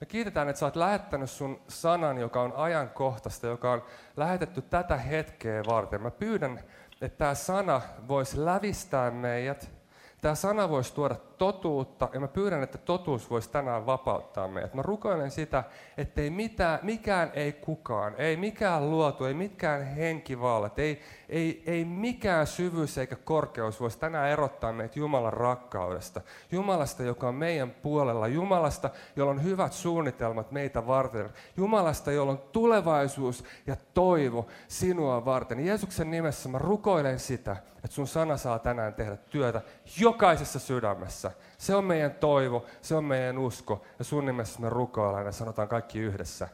Me 0.00 0.06
kiitetään, 0.06 0.48
että 0.48 0.60
sä 0.60 0.66
oot 0.66 0.76
lähettänyt 0.76 1.30
sun 1.30 1.60
sanan, 1.68 2.18
joka 2.18 2.42
on 2.42 2.52
ajankohtaista, 2.56 3.46
joka 3.46 3.72
on 3.72 3.82
lähetetty 4.16 4.62
tätä 4.62 4.96
hetkeä 4.96 5.62
varten. 5.66 6.02
Mä 6.02 6.10
pyydän, 6.10 6.60
että 7.00 7.18
tämä 7.18 7.34
sana 7.34 7.80
voisi 8.08 8.44
lävistää 8.44 9.10
meidät 9.10 9.78
Tämä 10.20 10.34
sana 10.34 10.68
voisi 10.68 10.94
tuoda 10.94 11.16
totuutta, 11.38 12.08
ja 12.12 12.20
mä 12.20 12.28
pyydän, 12.28 12.62
että 12.62 12.78
totuus 12.78 13.30
voisi 13.30 13.50
tänään 13.50 13.86
vapauttaa 13.86 14.48
meidät. 14.48 14.74
Mä 14.74 14.82
rukoilen 14.82 15.30
sitä, 15.30 15.64
että 15.96 16.20
ei 16.20 16.30
mitään, 16.30 16.78
mikään 16.82 17.30
ei 17.34 17.52
kukaan, 17.52 18.14
ei 18.18 18.36
mikään 18.36 18.90
luotu, 18.90 19.24
ei 19.24 19.34
mikään 19.34 19.86
henkivallat, 19.86 20.78
ei, 20.78 21.00
ei, 21.28 21.62
ei 21.66 21.84
mikään 21.84 22.46
syvyys 22.46 22.98
eikä 22.98 23.16
korkeus 23.16 23.80
voisi 23.80 23.98
tänään 23.98 24.30
erottaa 24.30 24.72
meitä 24.72 24.98
Jumalan 24.98 25.32
rakkaudesta. 25.32 26.20
Jumalasta, 26.52 27.02
joka 27.02 27.28
on 27.28 27.34
meidän 27.34 27.70
puolella. 27.70 28.28
Jumalasta, 28.28 28.90
jolla 29.16 29.30
on 29.30 29.44
hyvät 29.44 29.72
suunnitelmat 29.72 30.52
meitä 30.52 30.86
varten. 30.86 31.30
Jumalasta, 31.56 32.12
jolla 32.12 32.32
on 32.32 32.42
tulevaisuus 32.52 33.44
ja 33.66 33.76
toivo 33.94 34.46
sinua 34.68 35.24
varten. 35.24 35.66
Jeesuksen 35.66 36.10
nimessä 36.10 36.48
mä 36.48 36.58
rukoilen 36.58 37.18
sitä, 37.18 37.56
että 37.74 37.94
sun 37.94 38.06
sana 38.06 38.36
saa 38.36 38.58
tänään 38.58 38.94
tehdä 38.94 39.16
työtä 39.16 39.62
jokaisessa 40.00 40.58
sydämessä. 40.58 41.27
Se 41.58 41.74
on 41.74 41.84
meidän 41.84 42.12
toivo, 42.12 42.66
se 42.82 42.94
on 42.94 43.04
meidän 43.04 43.38
usko 43.38 43.84
ja 43.98 44.04
sun 44.04 44.26
nimessä 44.26 44.60
me 44.60 44.70
rukoillaan 44.70 45.26
ja 45.26 45.32
sanotaan 45.32 45.68
kaikki 45.68 45.98
yhdessä. 45.98 46.48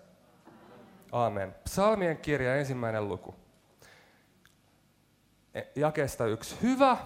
Aamen. 1.12 1.54
Psalmien 1.64 2.16
kirja 2.16 2.57
ensimmäinen 2.57 3.09
luku. 3.09 3.35
E, 5.54 5.62
Jakesta 5.76 6.26
yksi. 6.26 6.57
Hyvä 6.62 6.97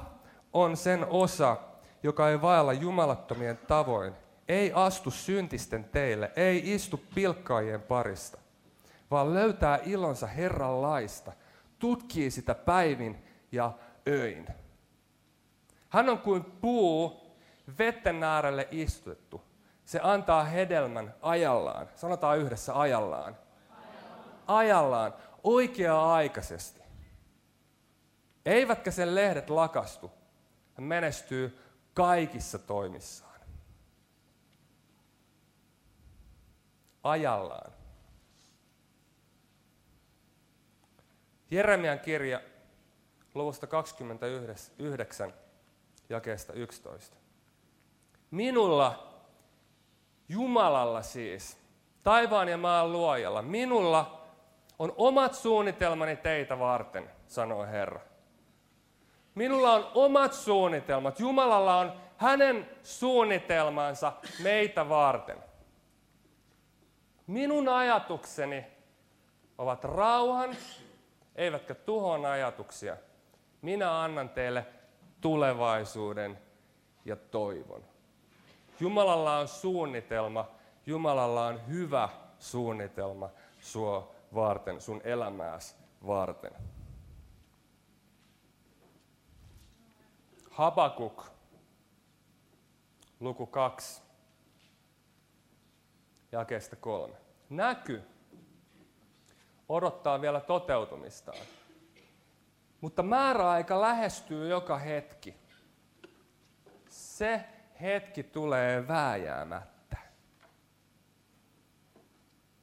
on 0.52 0.76
sen 0.76 1.06
osa, 1.10 1.56
joka 2.02 2.30
ei 2.30 2.42
vaella 2.42 2.72
jumalattomien 2.72 3.58
tavoin, 3.58 4.12
ei 4.48 4.72
astu 4.74 5.10
syntisten 5.10 5.84
teille, 5.84 6.32
ei 6.36 6.74
istu 6.74 7.00
pilkkaajien 7.14 7.82
parista, 7.82 8.38
vaan 9.10 9.34
löytää 9.34 9.78
ilonsa 9.84 10.26
Herran 10.26 10.82
laista, 10.82 11.32
tutkii 11.78 12.30
sitä 12.30 12.54
päivin 12.54 13.24
ja 13.52 13.72
öin. 14.08 14.46
Hän 15.88 16.08
on 16.08 16.18
kuin 16.18 16.44
puu 16.44 17.27
vetten 17.78 18.22
äärelle 18.22 18.68
istuttu, 18.70 19.42
se 19.84 20.00
antaa 20.02 20.44
hedelmän 20.44 21.14
ajallaan. 21.22 21.88
Sanotaan 21.94 22.38
yhdessä 22.38 22.80
ajallaan. 22.80 23.36
Ajallaan, 23.70 24.34
ajallaan 24.46 25.14
oikea-aikaisesti. 25.44 26.80
Eivätkä 28.46 28.90
sen 28.90 29.14
lehdet 29.14 29.50
lakastu. 29.50 30.10
Hän 30.74 30.84
menestyy 30.84 31.58
kaikissa 31.94 32.58
toimissaan. 32.58 33.40
Ajallaan. 37.02 37.72
Jeremian 41.50 42.00
kirja 42.00 42.40
luvusta 43.34 43.66
29, 43.66 45.34
jakeesta 46.08 46.52
11. 46.52 47.16
Minulla, 48.30 49.08
Jumalalla 50.28 51.02
siis, 51.02 51.58
taivaan 52.02 52.48
ja 52.48 52.56
maan 52.56 52.92
luojalla, 52.92 53.42
minulla 53.42 54.24
on 54.78 54.92
omat 54.96 55.34
suunnitelmani 55.34 56.16
teitä 56.16 56.58
varten, 56.58 57.10
sanoo 57.26 57.66
Herra. 57.66 58.00
Minulla 59.34 59.72
on 59.72 59.90
omat 59.94 60.32
suunnitelmat. 60.32 61.20
Jumalalla 61.20 61.76
on 61.76 61.92
hänen 62.16 62.70
suunnitelmansa 62.82 64.12
meitä 64.42 64.88
varten. 64.88 65.38
Minun 67.26 67.68
ajatukseni 67.68 68.66
ovat 69.58 69.84
rauhan, 69.84 70.56
eivätkä 71.36 71.74
tuhon 71.74 72.26
ajatuksia. 72.26 72.96
Minä 73.62 74.02
annan 74.02 74.28
teille 74.28 74.66
tulevaisuuden 75.20 76.38
ja 77.04 77.16
toivon. 77.16 77.84
Jumalalla 78.80 79.38
on 79.38 79.48
suunnitelma, 79.48 80.48
Jumalalla 80.86 81.46
on 81.46 81.66
hyvä 81.66 82.08
suunnitelma 82.38 83.30
sua 83.60 84.14
varten, 84.34 84.80
sun 84.80 85.00
elämääsi 85.04 85.74
varten. 86.06 86.52
Habakuk, 90.50 91.24
luku 93.20 93.46
2, 93.46 94.02
jakeesta 96.32 96.76
3. 96.76 97.14
Näky 97.50 98.02
odottaa 99.68 100.20
vielä 100.20 100.40
toteutumistaan. 100.40 101.38
Mutta 102.80 103.02
määräaika 103.02 103.80
lähestyy 103.80 104.48
joka 104.48 104.78
hetki. 104.78 105.34
Se 106.88 107.44
hetki 107.80 108.22
tulee 108.22 108.88
vääjäämättä. 108.88 109.96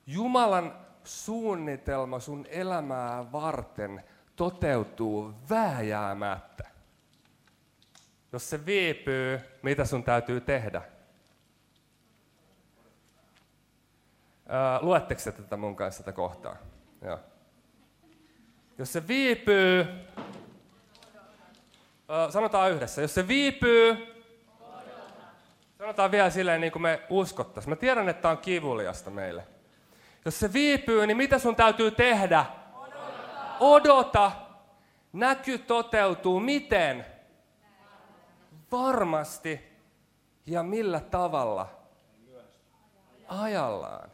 Jumalan 0.07 0.85
suunnitelma 1.03 2.19
sun 2.19 2.45
elämää 2.49 3.31
varten 3.31 4.03
toteutuu 4.35 5.33
vääjäämättä. 5.49 6.69
Jos 8.31 8.49
se 8.49 8.65
viipyy, 8.65 9.39
mitä 9.61 9.85
sun 9.85 10.03
täytyy 10.03 10.41
tehdä? 10.41 10.81
luetteko 14.81 15.21
tätä 15.31 15.57
mun 15.57 15.75
kanssa 15.75 16.03
tätä 16.03 16.15
kohtaa? 16.15 16.55
Joo. 17.01 17.19
Jos 18.77 18.93
se 18.93 19.07
viipyy, 19.07 19.85
sanotaan 22.29 22.71
yhdessä, 22.71 23.01
jos 23.01 23.13
se 23.13 23.27
viipyy, 23.27 24.14
sanotaan 25.85 26.11
vielä 26.11 26.29
silleen 26.29 26.61
niin 26.61 26.71
kuin 26.71 26.81
me 26.81 27.01
uskottaisiin. 27.09 27.71
Mä 27.71 27.75
tiedän, 27.75 28.09
että 28.09 28.21
tämä 28.21 28.31
on 28.31 28.37
kivuliasta 28.37 29.09
meille. 29.09 29.47
Jos 30.25 30.39
se 30.39 30.53
viipyy, 30.53 31.07
niin 31.07 31.17
mitä 31.17 31.39
sun 31.39 31.55
täytyy 31.55 31.91
tehdä? 31.91 32.45
Odota. 32.73 33.57
Odota. 33.59 34.31
Näky 35.13 35.57
toteutuu 35.57 36.39
miten? 36.39 37.05
Varmasti. 38.71 39.75
Ja 40.45 40.63
millä 40.63 40.99
tavalla? 40.99 41.69
Ajallaan. 43.27 44.11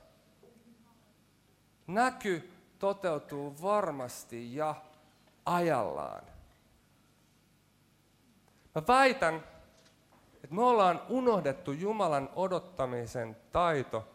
Näky 1.87 2.51
toteutuu 2.79 3.55
varmasti 3.61 4.55
ja 4.55 4.75
ajallaan. 5.45 6.23
Mä 8.75 8.81
väitän, 8.87 9.43
että 10.43 10.55
me 10.55 10.63
ollaan 10.63 11.01
unohdettu 11.09 11.71
Jumalan 11.71 12.29
odottamisen 12.35 13.37
taito 13.51 14.07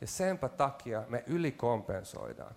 ja 0.00 0.06
senpä 0.06 0.48
takia 0.48 1.02
me 1.08 1.24
ylikompensoidaan. 1.26 2.54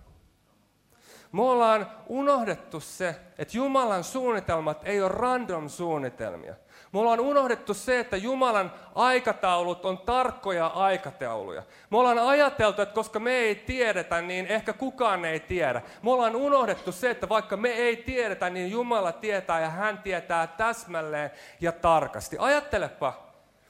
Me 1.36 1.42
ollaan 1.42 1.92
unohdettu 2.08 2.80
se, 2.80 3.16
että 3.38 3.58
Jumalan 3.58 4.04
suunnitelmat 4.04 4.82
ei 4.84 5.02
ole 5.02 5.12
random 5.12 5.70
suunnitelmia. 5.70 6.56
Me 6.94 7.00
ollaan 7.00 7.20
unohdettu 7.20 7.74
se, 7.74 8.00
että 8.00 8.18
Jumalan 8.18 8.72
aikataulut 8.96 9.86
on 9.86 9.98
tarkkoja 9.98 10.68
aikatauluja. 10.68 11.64
Me 11.90 11.98
ollaan 11.98 12.20
ajateltu, 12.20 12.82
että 12.82 12.96
koska 12.96 13.20
me 13.20 13.32
ei 13.32 13.56
tiedetä, 13.56 14.22
niin 14.22 14.48
ehkä 14.48 14.74
kukaan 14.74 15.26
ei 15.26 15.40
tiedä. 15.40 15.82
Me 16.04 16.12
ollaan 16.12 16.36
unohdettu 16.36 16.92
se, 16.92 17.10
että 17.10 17.30
vaikka 17.30 17.58
me 17.58 17.70
ei 17.70 17.96
tiedetä, 17.96 18.50
niin 18.50 18.72
Jumala 18.72 19.12
tietää 19.12 19.62
ja 19.62 19.70
hän 19.70 19.98
tietää 19.98 20.48
täsmälleen 20.48 21.32
ja 21.62 21.72
tarkasti. 21.72 22.38
Ajattelepa, 22.40 23.14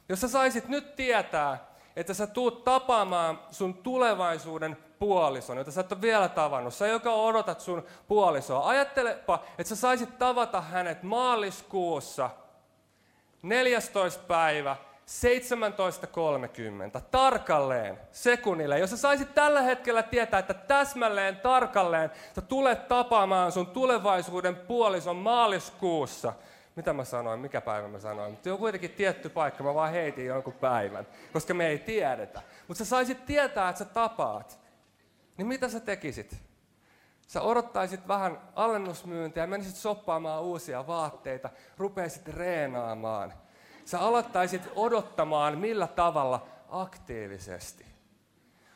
jos 0.10 0.22
sä 0.22 0.28
saisit 0.28 0.68
nyt 0.68 0.96
tietää, 0.96 1.66
että 1.96 2.14
sä 2.14 2.28
tuut 2.28 2.64
tapaamaan 2.64 3.40
sun 3.52 3.74
tulevaisuuden 3.74 4.78
puolison, 5.06 5.58
jota 5.58 5.72
sä 5.72 5.82
et 5.82 5.92
ole 5.92 6.02
vielä 6.02 6.30
tavannut. 6.30 6.74
Sä, 6.74 6.88
joka 6.88 7.14
odotat 7.14 7.62
sun 7.62 7.84
puolisoa. 8.08 8.70
Ajattelepa, 8.70 9.40
että 9.58 9.70
sä 9.70 9.76
saisit 9.76 10.20
tavata 10.20 10.62
hänet 10.62 11.04
maaliskuussa– 11.04 12.30
14. 13.46 14.24
päivä 14.28 14.76
17.30 16.96 17.02
tarkalleen 17.12 18.00
sekunnille. 18.12 18.80
Jos 18.80 18.90
sä 18.90 18.98
saisit 18.98 19.36
tällä 19.36 19.62
hetkellä 19.62 20.04
tietää, 20.04 20.40
että 20.40 20.54
täsmälleen 20.54 21.38
tarkalleen 21.38 22.12
sä 22.36 22.42
tulet 22.42 22.88
tapaamaan 22.88 23.52
sun 23.52 23.68
tulevaisuuden 23.68 24.56
puolison 24.56 25.16
maaliskuussa. 25.16 26.34
Mitä 26.76 26.94
mä 26.94 27.04
sanoin? 27.04 27.40
Mikä 27.40 27.62
päivä 27.62 27.88
mä 27.88 28.00
sanoin? 28.00 28.32
Mutta 28.32 28.54
on 28.54 28.58
kuitenkin 28.58 28.92
tietty 28.92 29.30
paikka, 29.30 29.64
mä 29.64 29.74
vaan 29.74 29.92
heitin 29.92 30.26
jonkun 30.26 30.54
päivän, 30.54 31.08
koska 31.34 31.54
me 31.54 31.68
ei 31.68 31.80
tiedetä. 31.80 32.42
Mutta 32.68 32.84
sä 32.84 32.90
saisit 32.90 33.26
tietää, 33.26 33.70
että 33.70 33.80
sä 33.80 33.86
tapaat. 33.86 34.65
Niin 35.38 35.48
mitä 35.48 35.70
sä 35.70 35.80
tekisit? 35.80 36.38
Sä 37.28 37.42
odottaisit 37.42 38.08
vähän 38.08 38.42
alennusmyyntiä 38.56 39.48
menisit 39.48 39.76
soppaamaan 39.76 40.44
uusia 40.44 40.88
vaatteita, 40.88 41.50
rupeisit 41.78 42.28
reenaamaan. 42.28 43.34
Sä 43.86 44.00
aloittaisit 44.00 44.62
odottamaan 44.76 45.58
millä 45.58 45.88
tavalla 45.88 46.48
aktiivisesti. 46.70 47.95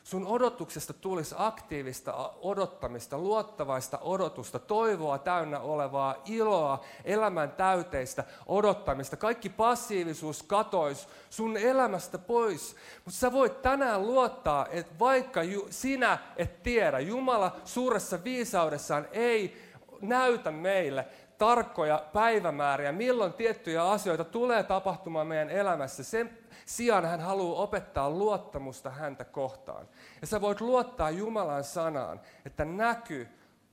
Sun 0.10 0.28
odotuksesta 0.28 0.94
tulisi 0.94 1.36
aktiivista 1.38 2.34
odottamista, 2.42 3.18
luottavaista 3.18 3.98
odotusta, 4.02 4.60
toivoa 4.60 5.18
täynnä 5.18 5.60
olevaa 5.60 6.16
iloa, 6.26 6.84
elämän 7.06 7.52
täyteistä 7.52 8.24
odottamista. 8.46 9.18
Kaikki 9.18 9.50
passiivisuus 9.50 10.44
katois 10.44 11.08
sun 11.30 11.58
elämästä 11.58 12.18
pois. 12.18 12.76
Mutta 13.06 13.20
sä 13.20 13.32
voit 13.32 13.62
tänään 13.62 14.08
luottaa, 14.08 14.68
että 14.70 15.00
vaikka 15.00 15.44
ju, 15.44 15.68
sinä 15.70 16.18
et 16.38 16.64
tiedä, 16.64 17.00
Jumala 17.00 17.56
suuressa 17.66 18.24
viisaudessaan 18.24 19.08
ei 19.12 19.58
näytä 20.02 20.52
meille 20.52 21.06
tarkkoja 21.40 22.04
päivämääriä, 22.14 22.92
milloin 22.92 23.34
tiettyjä 23.34 23.84
asioita 23.84 24.24
tulee 24.24 24.64
tapahtumaan 24.64 25.28
meidän 25.28 25.50
elämässä. 25.50 26.04
Sen 26.04 26.38
sijaan 26.66 27.06
hän 27.06 27.20
haluaa 27.20 27.62
opettaa 27.62 28.10
luottamusta 28.10 28.90
häntä 28.90 29.26
kohtaan. 29.26 29.88
Ja 30.22 30.28
sä 30.28 30.42
voit 30.42 30.62
luottaa 30.62 31.10
Jumalan 31.10 31.64
sanaan, 31.64 32.22
että 32.46 32.66
näky 32.66 33.28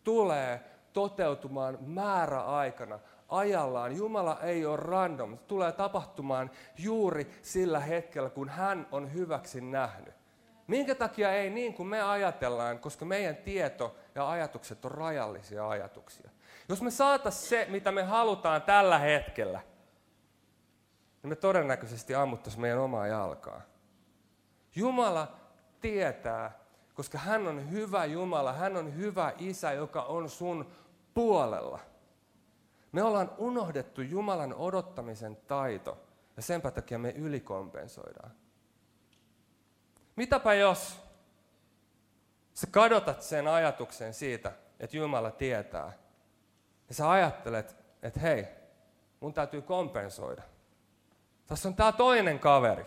tulee 0.05 0.61
toteutumaan 0.93 1.79
määräaikana, 1.81 2.99
ajallaan. 3.29 3.97
Jumala 3.97 4.41
ei 4.43 4.67
ole 4.67 4.77
random. 4.77 5.39
Tulee 5.39 5.73
tapahtumaan 5.73 6.51
juuri 6.79 7.31
sillä 7.43 7.81
hetkellä, 7.81 8.31
kun 8.31 8.49
hän 8.49 8.87
on 8.93 9.15
hyväksi 9.15 9.61
nähnyt. 9.61 10.15
Minkä 10.67 10.95
takia 10.95 11.33
ei 11.33 11.51
niin 11.51 11.75
kuin 11.75 11.89
me 11.89 12.03
ajatellaan, 12.03 12.79
koska 12.79 13.05
meidän 13.05 13.37
tieto 13.37 13.97
ja 14.15 14.31
ajatukset 14.31 14.85
on 14.85 14.91
rajallisia 14.91 15.69
ajatuksia. 15.69 16.31
Jos 16.69 16.83
me 16.83 16.91
saataisiin 16.91 17.49
se, 17.49 17.67
mitä 17.71 17.93
me 17.93 18.03
halutaan 18.03 18.63
tällä 18.63 18.99
hetkellä, 18.99 19.61
niin 21.23 21.29
me 21.29 21.37
todennäköisesti 21.37 22.15
ammuttaisiin 22.15 22.61
meidän 22.61 22.79
omaa 22.79 23.07
jalkaa. 23.07 23.61
Jumala 24.75 25.37
tietää, 25.81 26.59
koska 26.95 27.19
hän 27.19 27.49
on 27.49 27.71
hyvä 27.71 28.05
Jumala, 28.05 28.53
hän 28.53 28.77
on 28.77 28.97
hyvä 28.97 29.33
isä, 29.39 29.73
joka 29.73 30.03
on 30.03 30.31
sun 30.31 30.71
puolella. 31.15 31.81
Me 32.93 33.03
ollaan 33.03 33.31
unohdettu 33.39 34.03
Jumalan 34.03 34.55
odottamisen 34.55 35.37
taito 35.37 35.99
ja 36.37 36.43
sen 36.43 36.63
takia 36.63 36.99
me 36.99 37.11
ylikompensoidaan. 37.11 38.31
Mitäpä 40.17 40.55
jos 40.55 41.01
sä 42.55 42.67
kadotat 42.71 43.23
sen 43.23 43.49
ajatuksen 43.49 44.15
siitä, 44.15 44.53
että 44.81 44.97
Jumala 44.97 45.31
tietää, 45.31 45.93
ja 46.89 46.95
sä 46.95 47.11
ajattelet, 47.11 47.77
että 48.03 48.21
hei, 48.21 48.47
mun 49.21 49.35
täytyy 49.35 49.63
kompensoida. 49.63 50.43
Tässä 51.47 51.69
on 51.69 51.75
tämä 51.75 51.93
toinen 51.93 52.39
kaveri. 52.39 52.85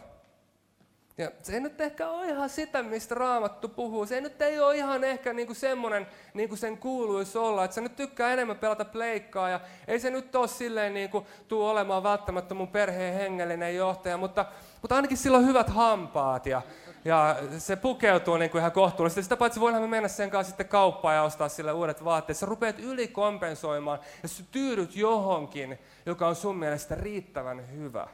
Ja 1.18 1.32
se 1.44 1.54
ei 1.54 1.60
nyt 1.60 1.82
ehkä 1.82 2.10
ole 2.10 2.28
ihan 2.28 2.50
sitä, 2.50 2.84
mistä 2.84 3.16
Raamattu 3.16 3.70
puhuu. 3.70 4.06
Se 4.06 4.16
ei 4.16 4.22
nyt 4.22 4.42
ei 4.42 4.60
ole 4.60 4.78
ihan 4.78 5.04
ehkä 5.04 5.34
niinku 5.34 5.54
semmoinen, 5.54 6.08
niin 6.34 6.50
kuin 6.50 6.60
sen 6.60 6.78
kuuluisi 6.78 7.38
olla. 7.38 7.64
Että 7.64 7.76
se 7.76 7.82
nyt 7.82 7.96
tykkää 7.96 8.34
enemmän 8.34 8.58
pelata 8.58 8.86
pleikkaa 8.86 9.50
ja 9.50 9.60
ei 9.88 10.00
se 10.00 10.10
nyt 10.10 10.36
ole 10.36 10.48
silleen 10.48 10.94
niin 10.94 11.10
kuin, 11.10 11.26
tuu 11.48 11.68
olemaan 11.68 12.04
välttämättä 12.04 12.54
mun 12.54 12.68
perheen 12.68 13.14
hengellinen 13.14 13.76
johtaja, 13.76 14.18
mutta, 14.18 14.46
mutta 14.82 14.96
ainakin 14.96 15.18
sillä 15.18 15.38
on 15.38 15.48
hyvät 15.48 15.70
hampaat 15.70 16.46
ja, 16.46 16.62
ja 17.06 17.36
se 17.58 17.76
pukeutuu 17.76 18.38
niin 18.38 18.52
kuin 18.52 18.60
ihan 18.60 18.72
kohtuullisesti. 18.72 19.24
Sitä 19.24 19.38
paitsi 19.38 19.60
voidaan 19.60 19.84
me 19.84 19.88
mennä 19.88 20.08
sen 20.08 20.30
kanssa 20.30 20.50
sitten 20.50 20.68
kauppaan 20.68 21.16
ja 21.16 21.24
ostaa 21.24 21.50
sille 21.50 21.72
uudet 21.72 22.04
vaatteet. 22.06 22.38
Sä 22.38 22.46
rupeat 22.46 22.80
ylikompensoimaan 22.80 24.00
ja 24.24 24.30
sä 24.30 24.44
tyydyt 24.52 24.96
johonkin, 24.96 25.80
joka 26.06 26.28
on 26.28 26.36
sun 26.36 26.56
mielestä 26.56 26.96
riittävän 26.96 27.72
hyvä. 27.72 28.08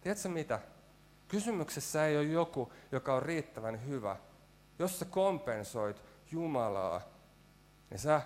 Tiedätkö 0.00 0.28
mitä? 0.28 0.60
Kysymyksessä 1.28 2.06
ei 2.06 2.16
ole 2.16 2.24
joku, 2.24 2.72
joka 2.92 3.14
on 3.14 3.22
riittävän 3.22 3.86
hyvä. 3.86 4.16
Jos 4.78 4.98
sä 4.98 5.04
kompensoit 5.04 6.02
Jumalaa, 6.32 7.00
niin 7.90 7.98
sä 7.98 8.20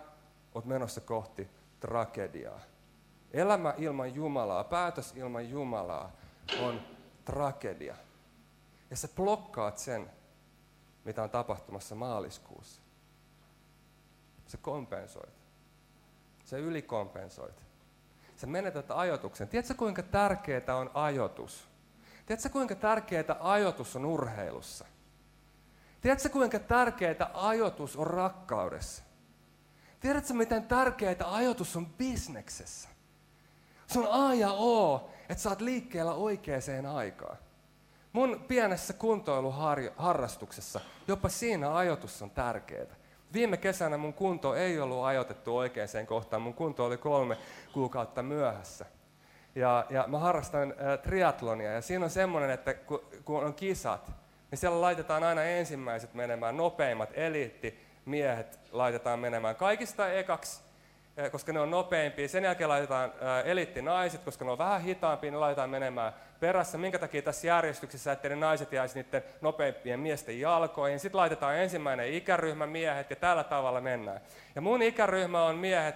oot 0.54 0.64
menossa 0.64 1.00
kohti 1.00 1.48
tragediaa. 1.80 2.60
Elämä 3.32 3.74
ilman 3.78 4.14
Jumalaa, 4.14 4.64
päätös 4.64 5.12
ilman 5.16 5.50
Jumalaa 5.50 6.12
on 6.60 6.80
tragedia. 7.24 7.96
Ja 8.94 8.98
sä 8.98 9.08
blokkaat 9.08 9.78
sen, 9.78 10.10
mitä 11.04 11.22
on 11.22 11.30
tapahtumassa 11.30 11.94
maaliskuussa. 11.94 12.82
Sä 14.46 14.56
kompensoit. 14.56 15.34
Sä 16.44 16.56
ylikompensoit. 16.56 17.64
Sä 18.36 18.46
menetät 18.46 18.90
ajotuksen. 18.90 19.48
Tiedätkö 19.48 19.74
kuinka 19.74 20.02
tärkeää 20.02 20.76
on 20.76 20.90
ajotus? 20.94 21.68
Tiedätkö 22.26 22.48
kuinka 22.48 22.74
tärkeää 22.74 23.36
ajoitus 23.40 23.96
on 23.96 24.04
urheilussa? 24.04 24.84
Tiedätkö 26.00 26.28
kuinka 26.28 26.58
tärkeää 26.58 27.30
ajoitus 27.34 27.96
on 27.96 28.06
rakkaudessa? 28.06 29.02
Tiedätkö 30.00 30.34
miten 30.34 30.66
tärkeää 30.66 31.16
ajoitus 31.24 31.76
on 31.76 31.86
bisneksessä? 31.86 32.88
Se 33.86 33.98
on 33.98 34.08
A 34.10 34.34
ja 34.34 34.52
O, 34.52 35.10
että 35.28 35.42
sä 35.42 35.48
oot 35.48 35.60
liikkeellä 35.60 36.12
oikeaan 36.12 36.86
aikaan. 36.94 37.43
Mun 38.14 38.44
pienessä 38.48 38.92
kuntoiluharrastuksessa 38.92 40.80
jopa 41.08 41.28
siinä 41.28 41.76
ajoitus 41.76 42.22
on 42.22 42.30
tärkeää. 42.30 42.96
Viime 43.32 43.56
kesänä 43.56 43.96
mun 43.96 44.14
kunto 44.14 44.54
ei 44.54 44.80
ollut 44.80 45.04
ajoitettu 45.04 45.56
oikeaan 45.56 46.06
kohtaan. 46.06 46.42
Mun 46.42 46.54
kunto 46.54 46.84
oli 46.84 46.96
kolme 46.96 47.36
kuukautta 47.72 48.22
myöhässä 48.22 48.86
ja, 49.54 49.86
ja 49.90 50.04
mä 50.06 50.18
harrastan 50.18 50.74
ä, 50.92 50.96
triatlonia 50.96 51.72
ja 51.72 51.82
siinä 51.82 52.04
on 52.04 52.10
semmoinen, 52.10 52.50
että 52.50 52.74
kun, 52.74 53.00
kun 53.24 53.44
on 53.44 53.54
kisat, 53.54 54.10
niin 54.50 54.58
siellä 54.58 54.80
laitetaan 54.80 55.22
aina 55.22 55.42
ensimmäiset 55.42 56.14
menemään, 56.14 56.56
nopeimmat 56.56 57.10
eliittimiehet 57.12 58.60
laitetaan 58.72 59.18
menemään 59.18 59.56
kaikista 59.56 60.12
ekaksi, 60.12 60.62
koska 61.32 61.52
ne 61.52 61.60
on 61.60 61.70
nopeimpia. 61.70 62.28
Sen 62.28 62.44
jälkeen 62.44 62.68
laitetaan 62.68 63.12
eliittinaiset, 63.44 64.20
koska 64.22 64.44
ne 64.44 64.50
on 64.50 64.58
vähän 64.58 64.82
hitaampia, 64.82 65.30
ne 65.30 65.36
laitetaan 65.36 65.70
menemään 65.70 66.12
perässä. 66.40 66.78
Minkä 66.78 66.98
takia 66.98 67.22
tässä 67.22 67.46
järjestyksessä, 67.46 68.12
että 68.12 68.28
ne 68.28 68.36
naiset 68.36 68.72
jäisi 68.72 69.02
niiden 69.02 69.22
nopeimpien 69.40 70.00
miesten 70.00 70.40
jalkoihin. 70.40 71.00
Sitten 71.00 71.18
laitetaan 71.18 71.56
ensimmäinen 71.56 72.12
ikäryhmä 72.12 72.66
miehet 72.66 73.10
ja 73.10 73.16
tällä 73.16 73.44
tavalla 73.44 73.80
mennään. 73.80 74.20
Ja 74.54 74.60
mun 74.60 74.82
ikäryhmä 74.82 75.44
on 75.44 75.56
miehet 75.56 75.94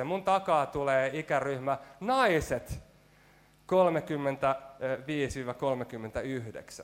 35-39. 0.00 0.04
Mun 0.04 0.24
takaa 0.24 0.66
tulee 0.66 1.10
ikäryhmä 1.12 1.78
naiset 2.00 2.82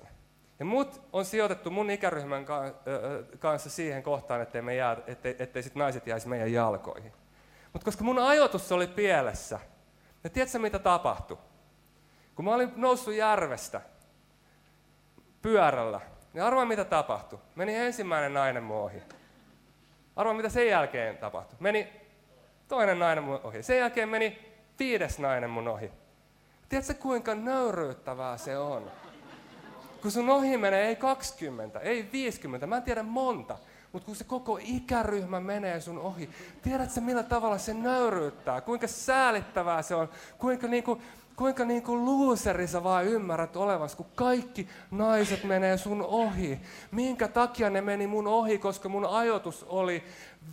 35-39. 0.02 0.06
Ja 0.58 0.64
mut 0.64 1.00
on 1.12 1.24
sijoitettu 1.24 1.70
mun 1.70 1.90
ikäryhmän 1.90 2.46
kanssa 3.38 3.70
siihen 3.70 4.02
kohtaan, 4.02 4.40
ettei, 4.40 4.62
me 4.62 4.74
jää, 4.74 4.96
ettei, 5.06 5.36
ettei 5.38 5.62
sit 5.62 5.74
naiset 5.74 6.06
jäisi 6.06 6.28
meidän 6.28 6.52
jalkoihin. 6.52 7.12
Mutta 7.72 7.84
koska 7.84 8.04
mun 8.04 8.18
ajoitus 8.18 8.72
oli 8.72 8.86
pielessä, 8.86 9.60
ja 10.24 10.30
tiedätkö 10.30 10.58
mitä 10.58 10.78
tapahtui? 10.78 11.38
Kun 12.34 12.44
mä 12.44 12.54
olin 12.54 12.72
noussut 12.76 13.14
järvestä 13.14 13.80
pyörällä, 15.42 16.00
niin 16.32 16.42
arvaa 16.42 16.64
mitä 16.64 16.84
tapahtui. 16.84 17.38
Meni 17.54 17.74
ensimmäinen 17.74 18.34
nainen 18.34 18.62
mun 18.62 18.76
ohi. 18.76 19.02
Arvaa 20.16 20.34
mitä 20.34 20.48
sen 20.48 20.68
jälkeen 20.68 21.18
tapahtui. 21.18 21.56
Meni 21.60 21.92
toinen 22.68 22.98
nainen 22.98 23.24
mun 23.24 23.40
ohi. 23.44 23.62
Sen 23.62 23.78
jälkeen 23.78 24.08
meni 24.08 24.54
viides 24.78 25.18
nainen 25.18 25.50
mun 25.50 25.68
ohi. 25.68 25.92
Tiedätkö 26.68 26.94
kuinka 26.94 27.34
nöyryyttävää 27.34 28.36
se 28.36 28.58
on? 28.58 28.90
Kun 30.02 30.10
sun 30.10 30.30
ohi 30.30 30.56
menee 30.56 30.86
ei 30.86 30.96
20, 30.96 31.80
ei 31.80 32.08
50, 32.12 32.66
mä 32.66 32.76
en 32.76 32.82
tiedä 32.82 33.02
monta, 33.02 33.58
mutta 33.92 34.06
kun 34.06 34.16
se 34.16 34.24
koko 34.24 34.58
ikäryhmä 34.62 35.40
menee 35.40 35.80
sun 35.80 35.98
ohi, 35.98 36.30
tiedätkö 36.62 37.00
millä 37.00 37.22
tavalla 37.22 37.58
se 37.58 37.74
nöyryyttää, 37.74 38.60
kuinka 38.60 38.86
säälittävää 38.86 39.82
se 39.82 39.94
on, 39.94 40.08
kuinka 40.38 40.66
niinku, 40.66 41.02
kuinka 41.38 41.64
niinku 41.64 41.96
luuseri 41.96 42.66
sä 42.66 42.84
vaan 42.84 43.04
ymmärrät 43.04 43.56
olevas, 43.56 43.96
kun 43.96 44.06
kaikki 44.14 44.68
naiset 44.90 45.44
menee 45.44 45.76
sun 45.76 46.02
ohi. 46.02 46.60
Minkä 46.90 47.28
takia 47.28 47.70
ne 47.70 47.80
meni 47.80 48.06
mun 48.06 48.26
ohi, 48.26 48.58
koska 48.58 48.88
mun 48.88 49.06
ajoitus 49.06 49.66
oli 49.68 50.02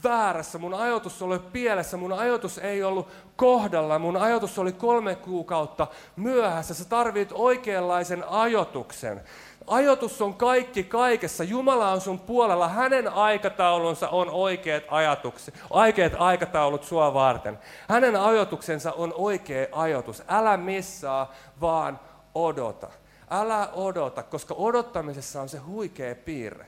väärässä, 0.03 0.57
mun 0.57 0.73
ajoitus 0.73 1.21
oli 1.21 1.39
pielessä, 1.39 1.97
mun 1.97 2.13
ajoitus 2.13 2.57
ei 2.57 2.83
ollut 2.83 3.07
kohdalla, 3.35 3.99
mun 3.99 4.17
ajoitus 4.17 4.59
oli 4.59 4.71
kolme 4.71 5.15
kuukautta 5.15 5.87
myöhässä. 6.15 6.73
Sä 6.73 6.85
tarvit 6.85 7.29
oikeanlaisen 7.33 8.23
ajotuksen. 8.29 9.21
Ajoitus 9.67 10.21
on 10.21 10.33
kaikki 10.33 10.83
kaikessa. 10.83 11.43
Jumala 11.43 11.91
on 11.91 12.01
sun 12.01 12.19
puolella. 12.19 12.69
Hänen 12.69 13.07
aikataulunsa 13.07 14.09
on 14.09 14.29
oikeat 14.29 14.83
ajatukset, 14.89 15.63
oikeat 15.69 16.13
aikataulut 16.19 16.83
sua 16.83 17.13
varten. 17.13 17.59
Hänen 17.89 18.15
ajoituksensa 18.15 18.91
on 18.91 19.13
oikea 19.17 19.67
ajoitus. 19.71 20.23
Älä 20.27 20.57
missaa, 20.57 21.31
vaan 21.61 21.99
odota. 22.35 22.89
Älä 23.29 23.69
odota, 23.73 24.23
koska 24.23 24.53
odottamisessa 24.57 25.41
on 25.41 25.49
se 25.49 25.57
huikea 25.57 26.15
piirre. 26.15 26.65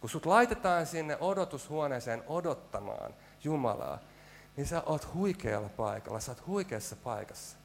Kun 0.00 0.10
sut 0.10 0.26
laitetaan 0.26 0.86
sinne 0.86 1.16
odotushuoneeseen 1.20 2.24
odottamaan 2.26 3.14
Jumalaa, 3.44 3.98
niin 4.56 4.66
sä 4.66 4.82
oot 4.86 5.14
huikealla 5.14 5.68
paikalla, 5.68 6.20
sä 6.20 6.32
oot 6.32 6.46
huikeassa 6.46 6.96
paikassa. 6.96 7.56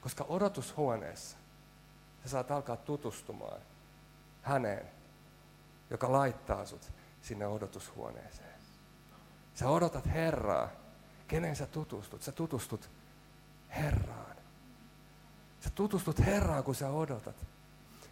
Koska 0.00 0.24
odotushuoneessa 0.28 1.36
sä 2.24 2.28
saat 2.28 2.50
alkaa 2.50 2.76
tutustumaan 2.76 3.60
häneen, 4.42 4.86
joka 5.90 6.12
laittaa 6.12 6.66
sut 6.66 6.92
sinne 7.22 7.46
odotushuoneeseen. 7.46 8.52
Sä 9.54 9.68
odotat 9.68 10.06
Herraa. 10.06 10.68
Kenen 11.28 11.56
sä 11.56 11.66
tutustut? 11.66 12.22
Sä 12.22 12.32
tutustut 12.32 12.90
Herraan. 13.68 14.36
Sä 15.60 15.70
tutustut 15.74 16.18
Herraan, 16.18 16.64
kun 16.64 16.74
sä 16.74 16.90
odotat. 16.90 17.36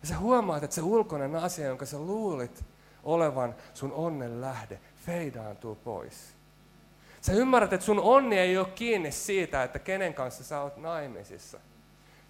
Ja 0.03 0.09
sä 0.09 0.19
huomaat, 0.19 0.63
että 0.63 0.75
se 0.75 0.83
ulkoinen 0.83 1.37
asia, 1.37 1.67
jonka 1.67 1.87
sä 1.87 1.99
luulit 1.99 2.65
olevan 3.05 3.55
sun 3.75 3.93
onnen 3.93 4.41
lähde, 4.41 4.81
feidaantuu 5.07 5.75
pois. 5.75 6.35
Sä 7.21 7.33
ymmärrät, 7.33 7.73
että 7.73 7.87
sun 7.87 8.01
onni 8.01 8.39
ei 8.39 8.59
ole 8.59 8.69
kiinni 8.75 9.13
siitä, 9.13 9.63
että 9.63 9.79
kenen 9.79 10.15
kanssa 10.15 10.45
sä 10.45 10.61
oot 10.61 10.77
naimisissa. 10.77 11.61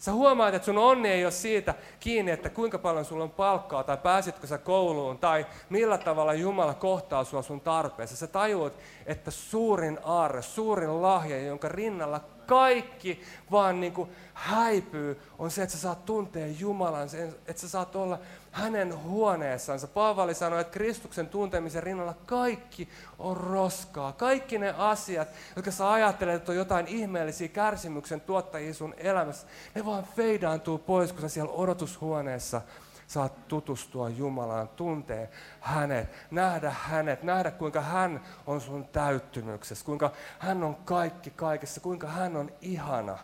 Sä 0.00 0.12
huomaat, 0.12 0.54
että 0.54 0.66
sun 0.66 0.78
onni 0.78 1.08
ei 1.08 1.24
ole 1.24 1.32
siitä 1.32 1.74
kiinni, 2.00 2.30
että 2.30 2.50
kuinka 2.50 2.78
paljon 2.78 3.04
sulla 3.04 3.24
on 3.24 3.30
palkkaa 3.30 3.84
tai 3.84 3.96
pääsitkö 3.96 4.46
sä 4.46 4.58
kouluun 4.58 5.18
tai 5.18 5.46
millä 5.70 5.98
tavalla 5.98 6.34
Jumala 6.34 6.74
kohtaa 6.74 7.24
sua 7.24 7.42
sun 7.42 7.60
tarpeessa. 7.60 8.16
Sä 8.16 8.26
tajuat, 8.26 8.72
että 9.06 9.30
suurin 9.30 9.98
aarre, 10.04 10.42
suurin 10.42 11.02
lahja, 11.02 11.42
jonka 11.42 11.68
rinnalla 11.68 12.20
kaikki 12.46 13.22
vaan 13.50 13.80
niin 13.80 13.92
kuin 13.92 14.10
häipyy, 14.34 15.20
on 15.38 15.50
se, 15.50 15.62
että 15.62 15.76
sä 15.76 15.80
saat 15.80 16.04
tuntea 16.04 16.46
Jumalan, 16.46 17.08
että 17.46 17.60
sä 17.62 17.68
saat 17.68 17.96
olla 17.96 18.18
hänen 18.52 19.02
huoneessansa. 19.02 19.88
Paavali 19.88 20.34
sanoi, 20.34 20.60
että 20.60 20.72
Kristuksen 20.72 21.28
tuntemisen 21.28 21.82
rinnalla 21.82 22.14
kaikki 22.26 22.88
on 23.18 23.36
roskaa. 23.36 24.12
Kaikki 24.12 24.58
ne 24.58 24.74
asiat, 24.78 25.28
jotka 25.56 25.70
sä 25.70 25.92
ajattelet, 25.92 26.34
että 26.34 26.52
on 26.52 26.58
jotain 26.58 26.86
ihmeellisiä 26.86 27.48
kärsimyksen 27.48 28.20
tuottajia 28.20 28.74
sun 28.74 28.94
elämässä, 28.96 29.46
ne 29.74 29.84
vaan 29.84 30.04
feidaantuu 30.16 30.78
pois, 30.78 31.12
kun 31.12 31.20
sä 31.20 31.28
siellä 31.28 31.52
odotushuoneessa 31.52 32.60
saat 33.06 33.48
tutustua 33.48 34.08
Jumalaan, 34.08 34.68
tuntee 34.68 35.30
hänet, 35.60 36.08
nähdä 36.30 36.70
hänet, 36.70 37.22
nähdä 37.22 37.50
kuinka 37.50 37.80
hän 37.80 38.20
on 38.46 38.60
sun 38.60 38.88
täyttymyksessä, 38.88 39.84
kuinka 39.84 40.10
hän 40.38 40.62
on 40.62 40.76
kaikki 40.76 41.30
kaikessa, 41.30 41.80
kuinka 41.80 42.06
hän 42.06 42.36
on 42.36 42.52
ihana. 42.60 43.18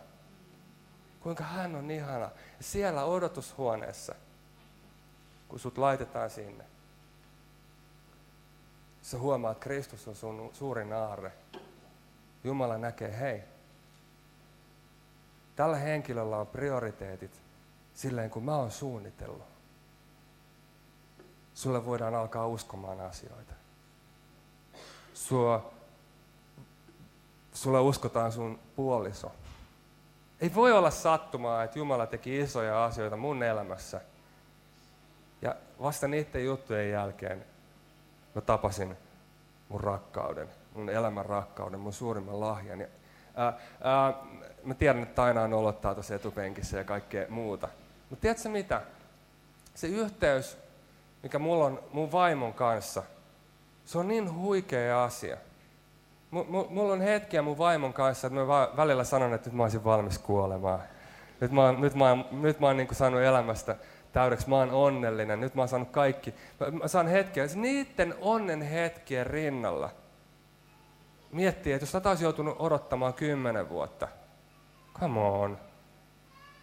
Kuinka 1.19 1.43
hän 1.43 1.75
on 1.75 1.91
ihana. 1.91 2.29
Siellä 2.59 3.03
odotushuoneessa, 3.03 4.15
kun 5.47 5.59
sut 5.59 5.77
laitetaan 5.77 6.29
sinne, 6.29 6.63
sä 9.01 9.17
huomaat, 9.17 9.57
että 9.57 9.63
Kristus 9.63 10.07
on 10.07 10.15
sun 10.15 10.49
suurin 10.53 10.93
aarre. 10.93 11.31
Jumala 12.43 12.77
näkee, 12.77 13.19
hei, 13.19 13.43
tällä 15.55 15.77
henkilöllä 15.77 16.37
on 16.37 16.47
prioriteetit 16.47 17.41
silleen 17.93 18.29
kuin 18.29 18.45
mä 18.45 18.55
oon 18.55 18.71
suunnitellut, 18.71 19.43
sulle 21.53 21.85
voidaan 21.85 22.15
alkaa 22.15 22.47
uskomaan 22.47 23.01
asioita. 23.01 23.53
Sua, 25.13 25.73
sulle 27.53 27.79
uskotaan 27.79 28.31
sun 28.31 28.59
puoliso. 28.75 29.31
Ei 30.41 30.55
voi 30.55 30.71
olla 30.71 30.91
sattumaa, 30.91 31.63
että 31.63 31.79
Jumala 31.79 32.07
teki 32.07 32.39
isoja 32.39 32.85
asioita 32.85 33.17
mun 33.17 33.43
elämässä. 33.43 34.01
Vasta 35.81 36.07
niiden 36.07 36.45
juttujen 36.45 36.91
jälkeen 36.91 37.45
mä 38.35 38.41
tapasin 38.41 38.97
mun 39.69 39.81
rakkauden, 39.81 40.47
mun 40.73 40.89
elämän 40.89 41.25
rakkauden, 41.25 41.79
mun 41.79 41.93
suurimman 41.93 42.39
lahjan. 42.39 42.79
Ja, 42.79 42.87
ää, 43.35 43.53
ää, 43.81 44.13
mä 44.63 44.73
tiedän, 44.73 45.03
että 45.03 45.23
aina 45.23 45.41
on 45.41 45.53
olottaa 45.53 45.93
tuossa 45.93 46.15
etupenkissä 46.15 46.77
ja 46.77 46.83
kaikkea 46.83 47.25
muuta. 47.29 47.67
Mutta 48.09 48.21
tiedätkö 48.21 48.49
mitä? 48.49 48.81
Se 49.75 49.87
yhteys, 49.87 50.57
mikä 51.23 51.39
mulla 51.39 51.65
on 51.65 51.83
mun 51.93 52.11
vaimon 52.11 52.53
kanssa, 52.53 53.03
se 53.85 53.97
on 53.97 54.07
niin 54.07 54.33
huikea 54.33 55.03
asia. 55.03 55.37
M- 56.31 56.69
mulla 56.69 56.93
on 56.93 57.01
hetkiä 57.01 57.41
mun 57.41 57.57
vaimon 57.57 57.93
kanssa, 57.93 58.27
että 58.27 58.39
mä 58.39 58.67
välillä 58.77 59.03
sanon, 59.03 59.33
että 59.33 59.49
nyt 59.49 59.55
mä 59.55 59.63
olisin 59.63 59.83
valmis 59.83 60.17
kuolemaan. 60.17 60.79
Nyt 61.39 61.51
mä 61.51 61.65
oon, 61.65 61.81
nyt 61.81 61.95
mä 61.95 62.09
oon, 62.09 62.25
nyt 62.31 62.59
mä 62.59 62.67
oon 62.67 62.77
niin 62.77 62.87
saanut 62.91 63.21
elämästä 63.21 63.75
täydeksi, 64.17 64.49
mä 64.49 64.55
oon 64.55 64.71
onnellinen, 64.71 65.39
nyt 65.39 65.55
mä 65.55 65.61
oon 65.61 65.69
saanut 65.69 65.89
kaikki. 65.89 66.33
Mä, 66.81 66.87
saan 66.87 67.07
hetkiä, 67.07 67.43
niiden 67.55 68.15
onnen 68.21 68.61
hetkien 68.61 69.27
rinnalla 69.27 69.89
miettii, 71.31 71.73
että 71.73 71.83
jos 71.83 71.91
tätä 71.91 72.09
olisi 72.09 72.23
joutunut 72.23 72.55
odottamaan 72.59 73.13
kymmenen 73.13 73.69
vuotta, 73.69 74.07
come 74.99 75.19
on. 75.19 75.57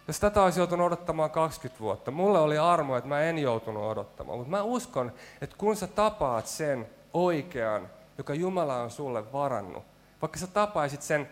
Jos 0.07 0.19
tätä 0.19 0.43
olisi 0.43 0.59
joutunut 0.59 0.85
odottamaan 0.85 1.31
20 1.31 1.79
vuotta, 1.79 2.11
mulle 2.11 2.39
oli 2.39 2.57
armo, 2.57 2.97
että 2.97 3.07
mä 3.07 3.21
en 3.21 3.37
joutunut 3.37 3.83
odottamaan. 3.83 4.37
Mutta 4.37 4.51
mä 4.51 4.63
uskon, 4.63 5.11
että 5.41 5.55
kun 5.57 5.75
sä 5.75 5.87
tapaat 5.87 6.47
sen 6.47 6.89
oikean, 7.13 7.89
joka 8.17 8.33
Jumala 8.33 8.81
on 8.81 8.91
sulle 8.91 9.31
varannut, 9.31 9.83
vaikka 10.21 10.39
sä 10.39 10.47
tapaisit 10.47 11.01
sen, 11.01 11.29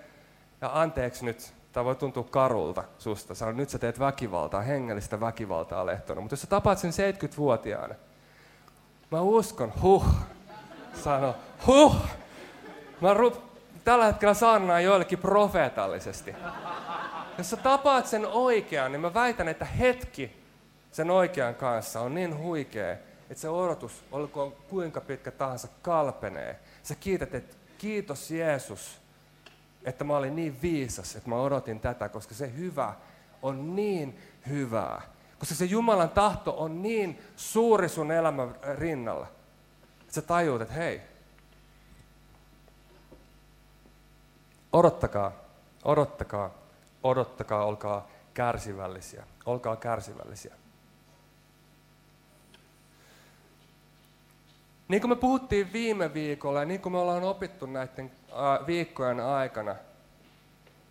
ja 0.61 0.69
anteeksi 0.81 1.25
nyt, 1.25 1.53
tämä 1.73 1.85
voi 1.85 1.95
tuntua 1.95 2.23
karulta 2.23 2.83
susta, 2.99 3.35
sä, 3.35 3.51
nyt 3.51 3.69
sä 3.69 3.79
teet 3.79 3.99
väkivaltaa, 3.99 4.61
hengellistä 4.61 5.19
väkivaltaa 5.19 5.85
lehtona, 5.85 6.21
mutta 6.21 6.33
jos 6.33 6.41
sä 6.41 6.47
tapaat 6.47 6.77
sen 6.77 6.91
70-vuotiaana, 6.91 7.95
mä 9.11 9.21
uskon, 9.21 9.73
huh, 9.81 10.05
sano, 11.03 11.35
huh, 11.67 11.95
mä 13.01 13.13
ru- 13.13 13.37
tällä 13.83 14.05
hetkellä 14.05 14.33
saarnaan 14.33 14.83
joillekin 14.83 15.19
profeetallisesti. 15.19 16.35
Jos 17.37 17.49
sä 17.49 17.57
tapaat 17.57 18.07
sen 18.07 18.25
oikean, 18.25 18.91
niin 18.91 19.01
mä 19.01 19.13
väitän, 19.13 19.47
että 19.47 19.65
hetki 19.65 20.43
sen 20.91 21.11
oikean 21.11 21.55
kanssa 21.55 22.01
on 22.01 22.15
niin 22.15 22.37
huikea, 22.37 22.91
että 22.91 23.41
se 23.41 23.49
odotus, 23.49 24.03
olkoon 24.11 24.51
kuinka 24.51 25.01
pitkä 25.01 25.31
tahansa, 25.31 25.67
kalpenee. 25.81 26.59
Sä 26.83 26.95
kiität, 26.95 27.35
että 27.35 27.55
kiitos 27.77 28.31
Jeesus, 28.31 29.02
että 29.85 30.03
mä 30.03 30.17
olin 30.17 30.35
niin 30.35 30.61
viisas, 30.61 31.15
että 31.15 31.29
mä 31.29 31.35
odotin 31.35 31.79
tätä, 31.79 32.09
koska 32.09 32.35
se 32.35 32.53
hyvä 32.57 32.93
on 33.41 33.75
niin 33.75 34.19
hyvää. 34.49 35.01
Koska 35.39 35.55
se 35.55 35.65
Jumalan 35.65 36.09
tahto 36.09 36.55
on 36.57 36.81
niin 36.81 37.19
suuri 37.35 37.89
sun 37.89 38.11
elämän 38.11 38.55
rinnalla. 38.75 39.27
Että 40.01 40.13
sä 40.13 40.21
tajuut, 40.21 40.61
että 40.61 40.73
hei, 40.73 41.01
odottakaa, 44.73 45.31
odottakaa, 45.85 46.49
odottakaa, 47.03 47.65
olkaa 47.65 48.07
kärsivällisiä. 48.33 49.23
Olkaa 49.45 49.75
kärsivällisiä. 49.75 50.55
Niin 54.93 55.01
kuin 55.01 55.09
me 55.09 55.15
puhuttiin 55.15 55.73
viime 55.73 56.13
viikolla 56.13 56.59
ja 56.59 56.65
niin 56.65 56.81
kuin 56.81 56.93
me 56.93 56.97
ollaan 56.97 57.23
opittu 57.23 57.65
näiden 57.65 58.11
viikkojen 58.67 59.19
aikana, 59.19 59.75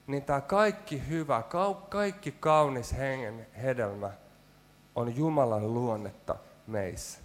niin 0.07 0.23
tämä 0.23 0.41
kaikki 0.41 1.09
hyvä, 1.09 1.43
kaikki 1.89 2.35
kaunis 2.41 2.97
hengen 2.99 3.47
hedelmä 3.63 4.11
on 4.95 5.17
Jumalan 5.17 5.75
luonnetta 5.75 6.37
meissä. 6.67 7.19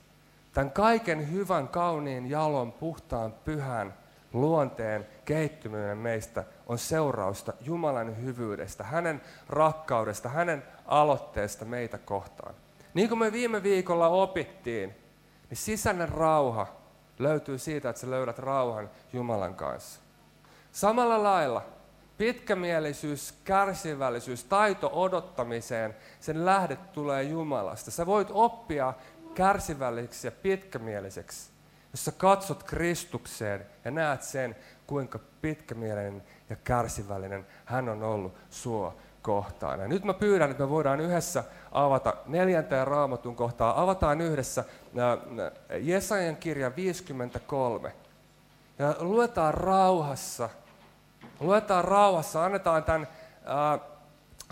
Tämän 0.53 0.71
kaiken 0.71 1.31
hyvän, 1.31 1.67
kauniin, 1.67 2.29
jalon, 2.29 2.71
puhtaan, 2.71 3.33
pyhän 3.45 3.93
luonteen 4.33 5.07
kehittyminen 5.25 5.97
meistä 5.97 6.43
on 6.67 6.77
seurausta 6.77 7.53
Jumalan 7.61 8.21
hyvyydestä, 8.21 8.83
hänen 8.83 9.21
rakkaudesta, 9.49 10.29
hänen 10.29 10.63
aloitteesta 10.85 11.65
meitä 11.65 11.97
kohtaan. 11.97 12.55
Niin 12.93 13.09
kuin 13.09 13.19
me 13.19 13.31
viime 13.31 13.63
viikolla 13.63 14.07
opittiin, 14.07 15.06
niin 15.49 15.57
sisäinen 15.57 16.09
rauha 16.09 16.67
löytyy 17.19 17.57
siitä, 17.57 17.89
että 17.89 17.99
sä 17.99 18.09
löydät 18.09 18.39
rauhan 18.39 18.89
Jumalan 19.13 19.55
kanssa. 19.55 19.99
Samalla 20.71 21.23
lailla 21.23 21.65
pitkämielisyys, 22.17 23.33
kärsivällisyys, 23.43 24.43
taito 24.43 24.89
odottamiseen, 24.93 25.95
sen 26.19 26.45
lähde 26.45 26.75
tulee 26.75 27.23
Jumalasta. 27.23 27.91
Sä 27.91 28.05
voit 28.05 28.27
oppia 28.31 28.93
kärsivälliseksi 29.33 30.27
ja 30.27 30.31
pitkämieliseksi, 30.31 31.49
jos 31.91 32.05
sä 32.05 32.11
katsot 32.11 32.63
Kristukseen 32.63 33.65
ja 33.85 33.91
näet 33.91 34.23
sen, 34.23 34.55
kuinka 34.87 35.19
pitkämielinen 35.41 36.23
ja 36.49 36.55
kärsivällinen 36.55 37.47
hän 37.65 37.89
on 37.89 38.03
ollut 38.03 38.37
sua 38.49 38.95
kohtaan. 39.27 39.79
Ja 39.79 39.87
nyt 39.87 40.03
mä 40.03 40.13
pyydän, 40.13 40.51
että 40.51 40.63
me 40.63 40.69
voidaan 40.69 40.99
yhdessä 40.99 41.43
avata 41.71 42.13
neljänteen 42.25 42.87
raamatun 42.87 43.35
kohtaa. 43.35 43.81
Avataan 43.81 44.21
yhdessä 44.21 44.63
Jesajan 45.79 46.35
kirja 46.35 46.75
53. 46.75 47.93
Ja 48.79 48.95
luetaan 48.99 49.53
rauhassa. 49.53 50.49
Luetaan 51.39 51.85
rauhassa, 51.85 52.45
annetaan 52.45 52.83
tämän 52.83 53.07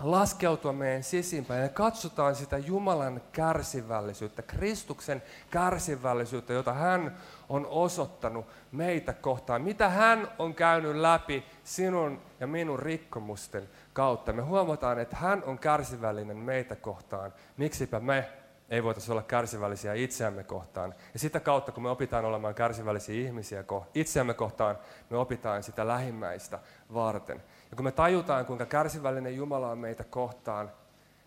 laskeutua 0.02 0.72
meidän 0.72 1.02
sisimpään 1.02 1.62
ja 1.62 1.68
katsotaan 1.68 2.34
sitä 2.34 2.58
Jumalan 2.58 3.20
kärsivällisyyttä, 3.32 4.42
Kristuksen 4.42 5.22
kärsivällisyyttä, 5.50 6.52
jota 6.52 6.72
hän 6.72 7.16
on 7.48 7.66
osoittanut 7.66 8.46
meitä 8.72 9.12
kohtaan. 9.12 9.62
Mitä 9.62 9.88
hän 9.88 10.28
on 10.38 10.54
käynyt 10.54 10.96
läpi 10.96 11.44
sinun 11.64 12.22
ja 12.40 12.46
minun 12.46 12.78
rikkomusten 12.78 13.68
kautta. 13.92 14.32
Me 14.32 14.42
huomataan, 14.42 14.98
että 14.98 15.16
hän 15.16 15.42
on 15.46 15.58
kärsivällinen 15.58 16.36
meitä 16.36 16.76
kohtaan. 16.76 17.32
Miksipä 17.56 18.00
me 18.00 18.28
ei 18.68 18.82
voitaisiin 18.82 19.12
olla 19.12 19.22
kärsivällisiä 19.22 19.94
itseämme 19.94 20.44
kohtaan. 20.44 20.94
Ja 21.12 21.18
sitä 21.18 21.40
kautta, 21.40 21.72
kun 21.72 21.82
me 21.82 21.90
opitaan 21.90 22.24
olemaan 22.24 22.54
kärsivällisiä 22.54 23.26
ihmisiä 23.26 23.64
itseämme 23.94 24.34
kohtaan, 24.34 24.78
me 25.10 25.16
opitaan 25.16 25.62
sitä 25.62 25.86
lähimmäistä 25.86 26.58
varten. 26.94 27.42
Ja 27.70 27.76
kun 27.76 27.84
me 27.84 27.92
tajutaan, 27.92 28.46
kuinka 28.46 28.66
kärsivällinen 28.66 29.36
Jumala 29.36 29.70
on 29.70 29.78
meitä 29.78 30.04
kohtaan, 30.04 30.72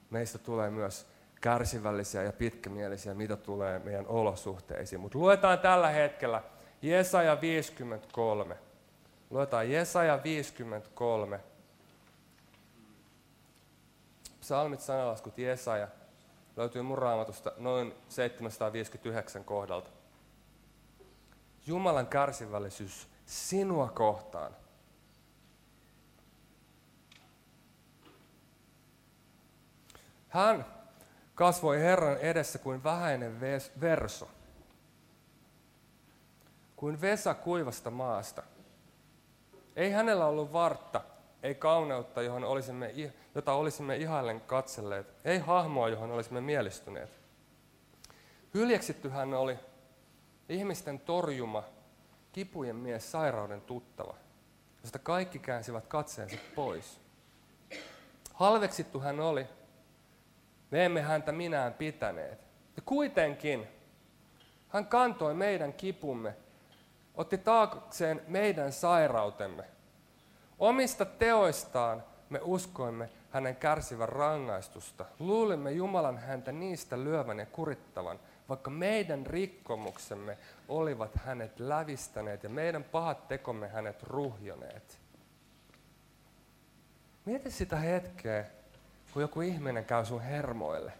meistä 0.10 0.38
tulee 0.38 0.70
myös 0.70 1.08
kärsivällisiä 1.42 2.24
ja 2.24 2.34
pitkämielisiä, 2.34 3.14
mitä 3.14 3.36
tulee 3.36 3.80
meidän 3.80 4.08
olosuhteisiin. 4.08 5.00
Mutta 5.00 5.18
luetaan 5.20 5.60
tällä 5.60 5.90
hetkellä 5.90 6.44
Jesaja 6.82 7.42
53. 7.42 8.58
Luetaan 9.30 9.72
Jesaja 9.72 10.24
53. 10.24 11.40
Psalmit, 14.40 14.82
sanalaskut, 14.82 15.38
Jesaja 15.38 15.88
löytyy 16.58 16.82
mun 16.82 16.98
raamatusta 16.98 17.52
noin 17.58 17.94
759 18.10 19.44
kohdalta. 19.44 19.90
Jumalan 21.68 22.08
kärsivällisyys 22.08 23.08
sinua 23.26 23.90
kohtaan. 23.90 24.56
Hän 30.30 30.66
kasvoi 31.36 31.80
Herran 31.80 32.18
edessä 32.18 32.60
kuin 32.60 32.84
vähäinen 32.84 33.40
verso, 33.82 34.30
kuin 36.76 37.02
vesa 37.02 37.34
kuivasta 37.34 37.92
maasta. 37.92 38.44
Ei 39.76 39.92
hänellä 39.92 40.26
ollut 40.26 40.54
vartta, 40.54 41.02
ei 41.44 41.56
kauneutta, 41.56 42.22
johon 42.22 42.44
olisimme, 42.44 42.94
jota 43.36 43.54
olisimme 43.54 43.98
ihaillen 43.98 44.42
katselleet, 44.42 45.08
ei 45.26 45.38
hahmoa, 45.40 45.90
johon 45.90 46.12
olisimme 46.12 46.42
mielistyneet. 46.42 47.10
Hyljeksitty 48.54 49.10
hän 49.10 49.34
oli, 49.34 49.60
ihmisten 50.50 51.00
torjuma, 51.00 51.64
kipujen 52.32 52.76
mies, 52.76 53.12
sairauden 53.12 53.62
tuttava, 53.62 54.16
josta 54.82 55.00
kaikki 55.00 55.40
käänsivät 55.40 55.88
katseensa 55.88 56.38
pois. 56.56 57.00
Halveksittu 58.34 59.00
hän 59.00 59.20
oli, 59.20 59.48
me 60.72 60.86
emme 60.86 61.02
häntä 61.02 61.32
minään 61.32 61.74
pitäneet. 61.74 62.40
Ja 62.76 62.82
kuitenkin 62.86 63.68
hän 64.68 64.86
kantoi 64.86 65.34
meidän 65.34 65.74
kipumme, 65.74 66.36
otti 67.16 67.38
taakseen 67.38 68.22
meidän 68.28 68.72
sairautemme. 68.72 69.64
Omista 70.60 71.06
teoistaan 71.06 72.04
me 72.30 72.40
uskoimme 72.44 73.10
hänen 73.30 73.56
kärsivän 73.56 74.10
rangaistusta. 74.10 75.06
Luulimme 75.20 75.72
Jumalan 75.72 76.18
häntä 76.18 76.52
niistä 76.52 77.04
lyövän 77.04 77.40
ja 77.40 77.46
kurittavan, 77.46 78.20
vaikka 78.50 78.70
meidän 78.70 79.26
rikkomuksemme 79.26 80.38
olivat 80.68 81.12
hänet 81.16 81.60
lävistäneet 81.60 82.44
ja 82.44 82.50
meidän 82.50 82.84
pahat 82.84 83.28
tekomme 83.28 83.68
hänet 83.68 84.04
ruhjoneet. 84.04 85.00
Mieti 87.26 87.52
sitä 87.52 87.76
hetkeä, 87.76 88.46
kun 89.14 89.22
joku 89.22 89.42
ihminen 89.42 89.86
käy 89.86 90.06
sun 90.06 90.22
hermoille. 90.22 90.94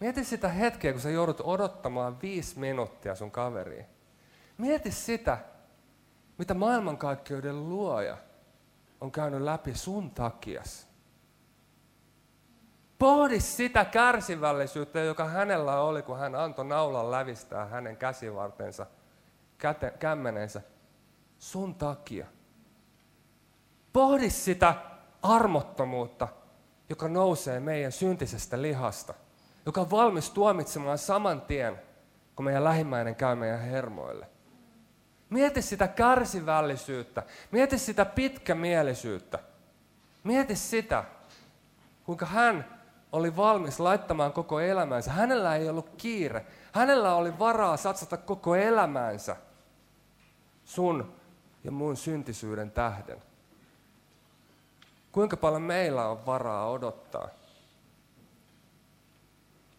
Mieti 0.00 0.24
sitä 0.24 0.48
hetkeä, 0.48 0.92
kun 0.92 1.00
sä 1.00 1.10
joudut 1.10 1.40
odottamaan 1.44 2.20
viisi 2.22 2.58
minuuttia 2.58 3.14
sun 3.14 3.30
kaveriin. 3.30 3.86
Mieti 4.58 4.90
sitä, 4.90 5.38
mitä 6.38 6.54
maailmankaikkeuden 6.54 7.68
luoja 7.68 8.16
on 9.00 9.12
käynyt 9.12 9.40
läpi 9.40 9.74
sun 9.74 10.10
takias. 10.10 10.88
Pohdi 12.98 13.40
sitä 13.40 13.84
kärsivällisyyttä, 13.84 15.00
joka 15.00 15.24
hänellä 15.24 15.80
oli, 15.80 16.02
kun 16.02 16.18
hän 16.18 16.34
antoi 16.34 16.64
naulan 16.64 17.10
lävistää 17.10 17.66
hänen 17.66 17.96
käsivartensa, 17.96 18.86
käte, 19.58 19.94
kämmenensä 19.98 20.62
sun 21.38 21.74
takia. 21.74 22.26
Pohdi 23.92 24.30
sitä 24.30 24.74
armottomuutta, 25.22 26.28
joka 26.88 27.08
nousee 27.08 27.60
meidän 27.60 27.92
syntisestä 27.92 28.62
lihasta, 28.62 29.14
joka 29.66 29.80
on 29.80 29.90
valmis 29.90 30.30
tuomitsemaan 30.30 30.98
saman 30.98 31.40
tien, 31.40 31.80
kun 32.36 32.44
meidän 32.44 32.64
lähimmäinen 32.64 33.14
käy 33.14 33.36
meidän 33.36 33.60
hermoille. 33.60 34.26
Mieti 35.30 35.62
sitä 35.62 35.88
kärsivällisyyttä, 35.88 37.22
mieti 37.50 37.78
sitä 37.78 38.04
pitkämielisyyttä. 38.04 39.38
Mieti 40.24 40.56
sitä, 40.56 41.04
kuinka 42.04 42.26
hän 42.26 42.80
oli 43.12 43.36
valmis 43.36 43.80
laittamaan 43.80 44.32
koko 44.32 44.60
elämänsä. 44.60 45.10
Hänellä 45.10 45.56
ei 45.56 45.68
ollut 45.68 45.90
kiire. 45.96 46.46
Hänellä 46.72 47.14
oli 47.14 47.38
varaa 47.38 47.76
satsata 47.76 48.16
koko 48.16 48.54
elämänsä 48.54 49.36
sun 50.64 51.14
ja 51.64 51.70
mun 51.70 51.96
syntisyyden 51.96 52.70
tähden. 52.70 53.22
Kuinka 55.14 55.36
paljon 55.36 55.62
meillä 55.62 56.08
on 56.08 56.26
varaa 56.26 56.70
odottaa? 56.70 57.28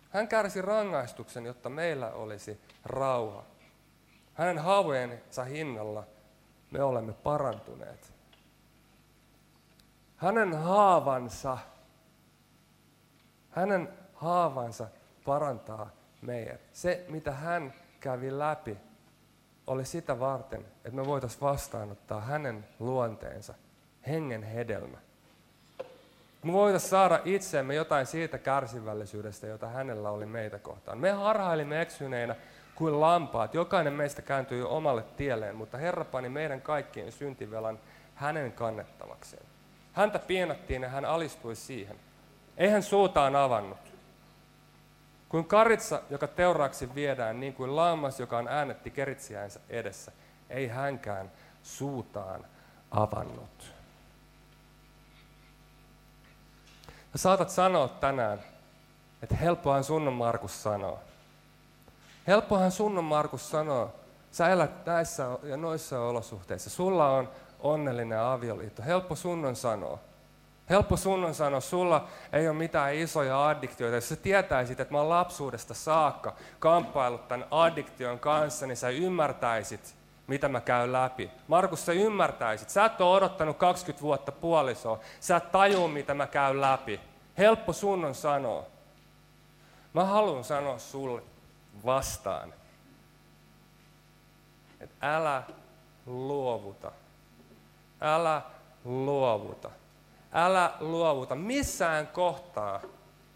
Hän 0.10 0.28
kärsi 0.28 0.62
rangaistuksen, 0.62 1.46
jotta 1.46 1.70
meillä 1.70 2.12
olisi 2.12 2.62
rauha. 2.86 3.44
Hänen 4.34 4.60
haavojensa 4.60 5.44
hinnalla 5.44 6.04
me 6.72 6.84
olemme 6.84 7.14
parantuneet. 7.14 8.14
Hänen 10.16 10.54
haavansa, 10.54 11.58
hänen 13.50 13.90
haavansa 14.14 14.88
parantaa 15.26 15.90
meidät. 16.22 16.62
Se, 16.74 17.06
mitä 17.10 17.32
hän 17.32 17.74
kävi 18.00 18.40
läpi, 18.40 18.78
oli 19.68 19.86
sitä 19.86 20.20
varten, 20.20 20.62
että 20.62 20.92
me 20.92 21.06
voitaisiin 21.06 21.42
vastaanottaa 21.42 22.22
hänen 22.22 22.68
luonteensa, 22.80 23.54
hengen 24.08 24.44
hedelmä. 24.44 25.05
Me 26.46 26.54
voitaisiin 26.54 26.90
saada 26.90 27.20
itseemme 27.26 27.76
jotain 27.76 28.06
siitä 28.06 28.38
kärsivällisyydestä, 28.38 29.48
jota 29.48 29.68
hänellä 29.68 30.10
oli 30.10 30.26
meitä 30.26 30.60
kohtaan. 30.60 30.98
Me 30.98 31.12
harhailimme 31.12 31.82
eksyneinä 31.82 32.36
kuin 32.76 33.02
lampaat. 33.02 33.54
Jokainen 33.54 33.94
meistä 33.94 34.22
kääntyi 34.22 34.62
omalle 34.62 35.04
tielleen, 35.18 35.56
mutta 35.56 35.78
Herra 35.78 36.06
pani 36.06 36.30
meidän 36.30 36.62
kaikkien 36.62 37.12
syntivelan 37.12 37.80
hänen 38.16 38.52
kannettavakseen. 38.52 39.46
Häntä 39.94 40.20
pienattiin 40.20 40.82
ja 40.82 40.90
hän 40.90 41.06
alistui 41.06 41.56
siihen. 41.56 41.96
Ei 42.58 42.70
hän 42.70 42.84
suutaan 42.84 43.36
avannut. 43.36 43.94
Kuin 45.30 45.46
karitsa, 45.46 46.02
joka 46.10 46.28
teuraaksi 46.28 46.96
viedään, 46.96 47.40
niin 47.40 47.54
kuin 47.54 47.76
lammas, 47.76 48.20
joka 48.20 48.38
on 48.38 48.48
äänetti 48.48 48.92
keritsiänsä 48.92 49.60
edessä. 49.70 50.12
Ei 50.50 50.68
hänkään 50.68 51.32
suutaan 51.64 52.46
avannut. 52.92 53.75
Ja 57.16 57.20
saatat 57.20 57.50
sanoa 57.50 57.88
tänään, 57.88 58.44
että 59.24 59.36
helppohan 59.36 59.84
sun 59.84 60.08
on 60.08 60.14
Markus 60.14 60.64
sanoa. 60.64 61.00
Helppohan 62.28 62.72
sun 62.72 62.98
on 62.98 63.04
Markus 63.04 63.52
sanoa, 63.52 63.94
sä 64.32 64.50
elät 64.50 64.86
näissä 64.86 65.28
ja 65.44 65.58
noissa 65.58 66.00
olosuhteissa. 66.00 66.70
Sulla 66.70 67.10
on 67.10 67.30
onnellinen 67.60 68.20
avioliitto. 68.20 68.84
Helppo 68.84 69.16
sun 69.16 69.46
on 69.46 69.56
sanoa. 69.56 70.00
Helppo 70.70 70.98
sun 70.98 71.26
on 71.26 71.36
sanoa, 71.36 71.60
sulla 71.60 72.08
ei 72.34 72.48
ole 72.48 72.58
mitään 72.58 72.96
isoja 72.96 73.48
addiktioita. 73.48 73.96
Jos 73.96 74.10
sä 74.10 74.16
tietäisit, 74.16 74.80
että 74.80 74.94
mä 74.94 74.98
oon 74.98 75.10
lapsuudesta 75.10 75.74
saakka 75.74 76.34
kamppailut 76.60 77.28
tämän 77.28 77.48
addiktion 77.52 78.20
kanssa, 78.20 78.68
niin 78.68 78.78
sä 78.78 78.90
ymmärtäisit, 78.90 79.96
mitä 80.28 80.50
mä 80.50 80.62
käyn 80.62 80.94
läpi. 80.94 81.32
Markus, 81.48 81.86
sä 81.86 81.92
ymmärtäisit. 81.92 82.70
Sä 82.70 82.86
et 82.86 83.02
ole 83.02 83.18
odottanut 83.18 83.58
20 83.58 84.02
vuotta 84.02 84.32
puolisoa. 84.32 85.00
Sä 85.20 85.36
et 85.36 85.52
tajua, 85.52 85.88
mitä 85.88 86.14
mä 86.14 86.28
käyn 86.28 86.62
läpi. 86.62 87.00
Helppo 87.38 87.74
sun 87.74 88.06
on 88.06 88.16
sanoa. 88.16 88.64
Mä 89.94 90.06
haluan 90.06 90.44
sanoa 90.44 90.78
sulle 90.78 91.22
vastaan, 91.86 92.54
että 94.80 95.16
älä 95.16 95.44
luovuta. 96.06 96.92
Älä 98.02 98.42
luovuta. 98.86 99.70
Älä 100.34 100.74
luovuta. 100.80 101.36
Missään 101.36 102.08
kohtaa 102.08 102.82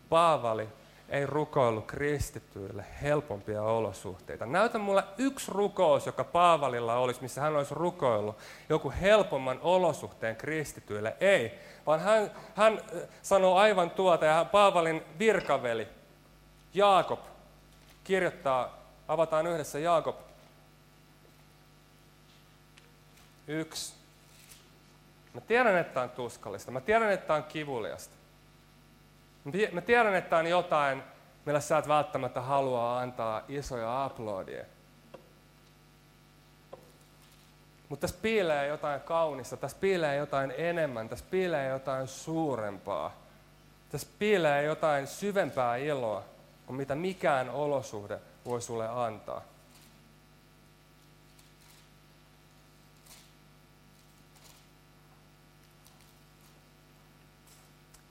Paavali 0.10 0.68
ei 1.10 1.26
rukoillut 1.26 1.86
kristityille 1.86 2.86
helpompia 3.02 3.64
olosuhteita. 3.64 4.46
Näytä 4.46 4.78
mulle 4.78 5.04
yksi 5.18 5.52
rukous, 5.52 6.06
joka 6.06 6.24
Paavalilla 6.24 6.96
olisi, 6.96 7.22
missä 7.22 7.42
hän 7.42 7.56
olisi 7.56 7.76
rukoillut 7.76 8.38
joku 8.70 8.94
helpomman 9.02 9.60
olosuhteen 9.62 10.36
kristityille. 10.36 11.16
Ei, 11.20 11.60
vaan 11.86 12.00
hän, 12.00 12.32
hän 12.56 12.82
sanoo 13.22 13.58
aivan 13.58 13.90
tuota, 13.90 14.26
ja 14.26 14.46
Paavalin 14.46 15.04
virkaveli 15.20 15.88
Jaakob 16.74 17.20
kirjoittaa, 18.04 18.78
avataan 19.08 19.48
yhdessä 19.48 19.80
Jaakob 19.80 20.16
yksi. 23.48 23.94
Mä 25.34 25.42
tiedän, 25.42 25.78
että 25.78 26.02
on 26.02 26.10
tuskallista. 26.10 26.72
Mä 26.72 26.82
tiedän, 26.82 27.12
että 27.12 27.34
on 27.34 27.44
kivuliasta. 27.44 28.19
Mä 29.72 29.82
tiedän, 29.82 30.16
että 30.16 30.38
on 30.38 30.48
jotain, 30.48 31.04
millä 31.46 31.60
sä 31.60 31.78
et 31.78 31.88
välttämättä 31.88 32.42
halua 32.42 33.00
antaa 33.00 33.42
isoja 33.48 34.04
aplodia. 34.04 34.66
Mutta 37.90 38.02
tässä 38.02 38.20
piilee 38.22 38.68
jotain 38.68 39.02
kaunista, 39.02 39.58
tässä 39.58 39.78
piilee 39.82 40.16
jotain 40.16 40.54
enemmän, 40.58 41.10
tässä 41.10 41.26
piilee 41.32 41.70
jotain 41.70 42.08
suurempaa. 42.08 43.16
Tässä 43.90 44.08
piilee 44.20 44.64
jotain 44.64 45.08
syvempää 45.08 45.76
iloa 45.76 46.24
kuin 46.66 46.78
mitä 46.78 46.96
mikään 46.96 47.50
olosuhde 47.50 48.20
voi 48.46 48.62
sulle 48.62 48.88
antaa. 48.88 49.42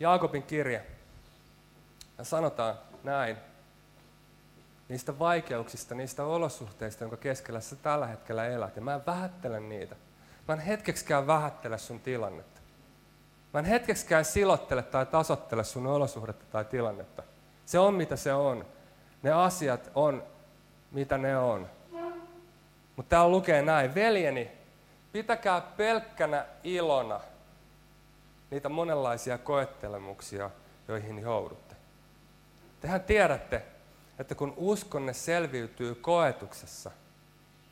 Jaakobin 0.00 0.42
kirje 0.42 0.97
ja 2.18 2.24
sanotaan 2.24 2.74
näin, 3.04 3.36
niistä 4.88 5.18
vaikeuksista, 5.18 5.94
niistä 5.94 6.24
olosuhteista, 6.24 7.04
jonka 7.04 7.16
keskellä 7.16 7.60
sä 7.60 7.76
tällä 7.76 8.06
hetkellä 8.06 8.46
elät. 8.46 8.76
Ja 8.76 8.82
mä 8.82 8.94
en 8.94 9.06
vähättele 9.06 9.60
niitä. 9.60 9.96
Mä 10.48 10.54
en 10.54 10.60
hetkeksikään 10.60 11.26
vähättele 11.26 11.78
sun 11.78 12.00
tilannetta. 12.00 12.60
Mä 13.52 13.60
en 13.60 13.66
hetkeksikään 13.66 14.24
silottele 14.24 14.82
tai 14.82 15.06
tasottele 15.06 15.64
sun 15.64 15.86
olosuhdetta 15.86 16.44
tai 16.52 16.64
tilannetta. 16.64 17.22
Se 17.66 17.78
on 17.78 17.94
mitä 17.94 18.16
se 18.16 18.34
on. 18.34 18.66
Ne 19.22 19.32
asiat 19.32 19.90
on 19.94 20.22
mitä 20.90 21.18
ne 21.18 21.38
on. 21.38 21.66
Mutta 22.96 23.10
täällä 23.10 23.30
lukee 23.30 23.62
näin, 23.62 23.94
veljeni, 23.94 24.52
pitäkää 25.12 25.60
pelkkänä 25.60 26.44
ilona 26.64 27.20
niitä 28.50 28.68
monenlaisia 28.68 29.38
koettelemuksia, 29.38 30.50
joihin 30.88 31.18
joudutte. 31.18 31.67
Tehän 32.80 33.00
tiedätte, 33.00 33.62
että 34.18 34.34
kun 34.34 34.54
uskonne 34.56 35.12
selviytyy 35.12 35.94
koetuksessa, 35.94 36.90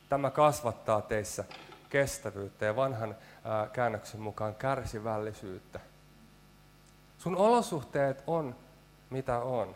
tämä 0.09 0.31
kasvattaa 0.31 1.01
teissä 1.01 1.45
kestävyyttä 1.89 2.65
ja 2.65 2.77
vanhan 2.77 3.17
ää, 3.45 3.67
käännöksen 3.67 4.21
mukaan 4.21 4.55
kärsivällisyyttä. 4.55 5.81
Sun 7.19 7.37
olosuhteet 7.37 8.23
on 8.27 8.55
mitä 9.11 9.39
on. 9.39 9.69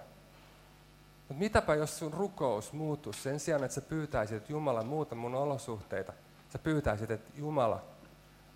Mutta 1.29 1.35
mitäpä 1.35 1.75
jos 1.75 1.99
sun 1.99 2.13
rukous 2.13 2.73
muuttuisi 2.73 3.23
sen 3.23 3.41
sijaan, 3.41 3.65
että 3.65 3.75
sä 3.75 3.81
pyytäisit, 3.81 4.37
että 4.37 4.53
Jumala 4.53 4.83
muuta 4.83 5.15
mun 5.15 5.35
olosuhteita. 5.35 6.13
Sä 6.53 6.59
pyytäisit, 6.59 7.11
että 7.11 7.31
Jumala, 7.35 7.83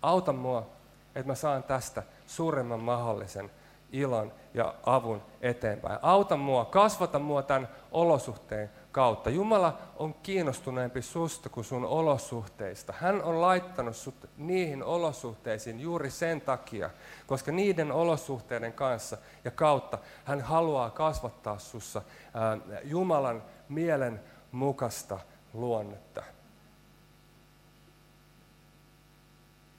auta 0.01 0.33
mua, 0.33 0.69
että 1.15 1.31
mä 1.31 1.35
saan 1.35 1.63
tästä 1.63 2.03
suuremman 2.27 2.79
mahdollisen 2.79 3.51
ilon 3.95 4.33
ja 4.53 4.73
avun 4.85 5.21
eteenpäin. 5.41 5.99
Auta 6.01 6.37
mua, 6.37 6.65
kasvata 6.65 7.19
mua 7.19 7.43
tämän 7.43 7.69
olosuhteen 7.91 8.71
kautta. 8.91 9.29
Jumala 9.29 9.77
on 9.95 10.13
kiinnostuneempi 10.13 11.01
susta 11.01 11.49
kuin 11.49 11.63
sun 11.63 11.85
olosuhteista. 11.85 12.93
Hän 12.99 13.23
on 13.23 13.41
laittanut 13.41 13.95
sut 13.95 14.29
niihin 14.37 14.83
olosuhteisiin 14.83 15.79
juuri 15.79 16.09
sen 16.11 16.41
takia, 16.41 16.89
koska 17.27 17.51
niiden 17.51 17.91
olosuhteiden 17.91 18.73
kanssa 18.73 19.17
ja 19.43 19.51
kautta 19.51 19.97
hän 20.25 20.41
haluaa 20.41 20.89
kasvattaa 20.89 21.59
sussa 21.59 22.01
ää, 22.33 22.57
Jumalan 22.83 23.43
mielen 23.69 24.21
mukasta 24.51 25.19
luonnetta. 25.53 26.23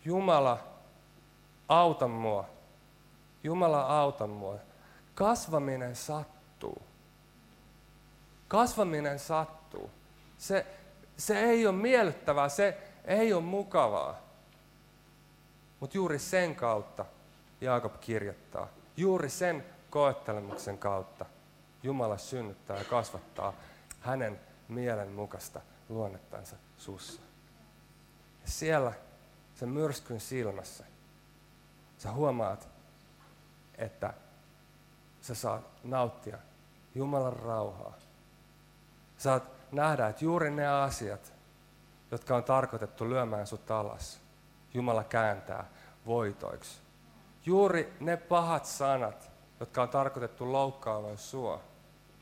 Jumala, 0.05 0.59
auta 1.69 2.09
mua. 2.09 2.56
Jumala, 3.47 4.01
auta 4.01 4.27
mua. 4.27 4.59
Kasvaminen 5.15 5.97
sattuu. 5.97 6.83
Kasvaminen 8.49 9.19
sattuu. 9.19 9.91
Se, 10.39 10.67
se 11.17 11.41
ei 11.41 11.67
ole 11.67 11.77
miellyttävää, 11.77 12.49
se 12.49 12.79
ei 13.05 13.33
ole 13.33 13.43
mukavaa. 13.43 14.19
Mutta 15.81 15.97
juuri 15.97 16.19
sen 16.19 16.55
kautta 16.55 17.05
Jaakob 17.61 18.01
kirjoittaa, 18.01 18.69
juuri 18.97 19.31
sen 19.31 19.65
koettelemuksen 19.91 20.79
kautta 20.79 21.27
Jumala 21.83 22.19
synnyttää 22.19 22.79
ja 22.79 22.85
kasvattaa 22.85 23.53
hänen 24.01 24.41
mielen 24.69 25.09
mukaista 25.09 25.61
luonnettansa 25.89 26.57
sussa. 26.79 27.23
Ja 28.43 28.51
siellä 28.51 28.93
sen 29.55 29.69
myrskyn 29.69 30.21
silmässä 30.21 30.85
sä 31.99 32.13
huomaat, 32.13 32.76
että 33.79 34.15
sä 35.21 35.35
saat 35.35 35.65
nauttia 35.85 36.39
Jumalan 36.95 37.33
rauhaa. 37.33 37.93
Saat 39.19 39.51
nähdä, 39.73 40.07
että 40.09 40.25
juuri 40.25 40.51
ne 40.51 40.67
asiat, 40.67 41.33
jotka 42.11 42.37
on 42.37 42.45
tarkoitettu 42.45 43.09
lyömään 43.09 43.47
sut 43.47 43.71
alas, 43.71 44.21
Jumala 44.75 45.05
kääntää 45.05 45.65
voitoiksi. 46.07 46.79
Juuri 47.47 47.97
ne 48.01 48.17
pahat 48.17 48.65
sanat, 48.65 49.31
jotka 49.61 49.83
on 49.83 49.89
tarkoitettu 49.89 50.53
loukkaamaan 50.53 51.19
sua, 51.19 51.61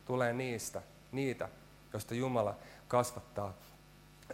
tulee 0.05 0.32
niistä, 0.32 0.82
niitä, 1.12 1.48
joista 1.92 2.14
Jumala 2.14 2.55
kasvattaa 2.88 3.52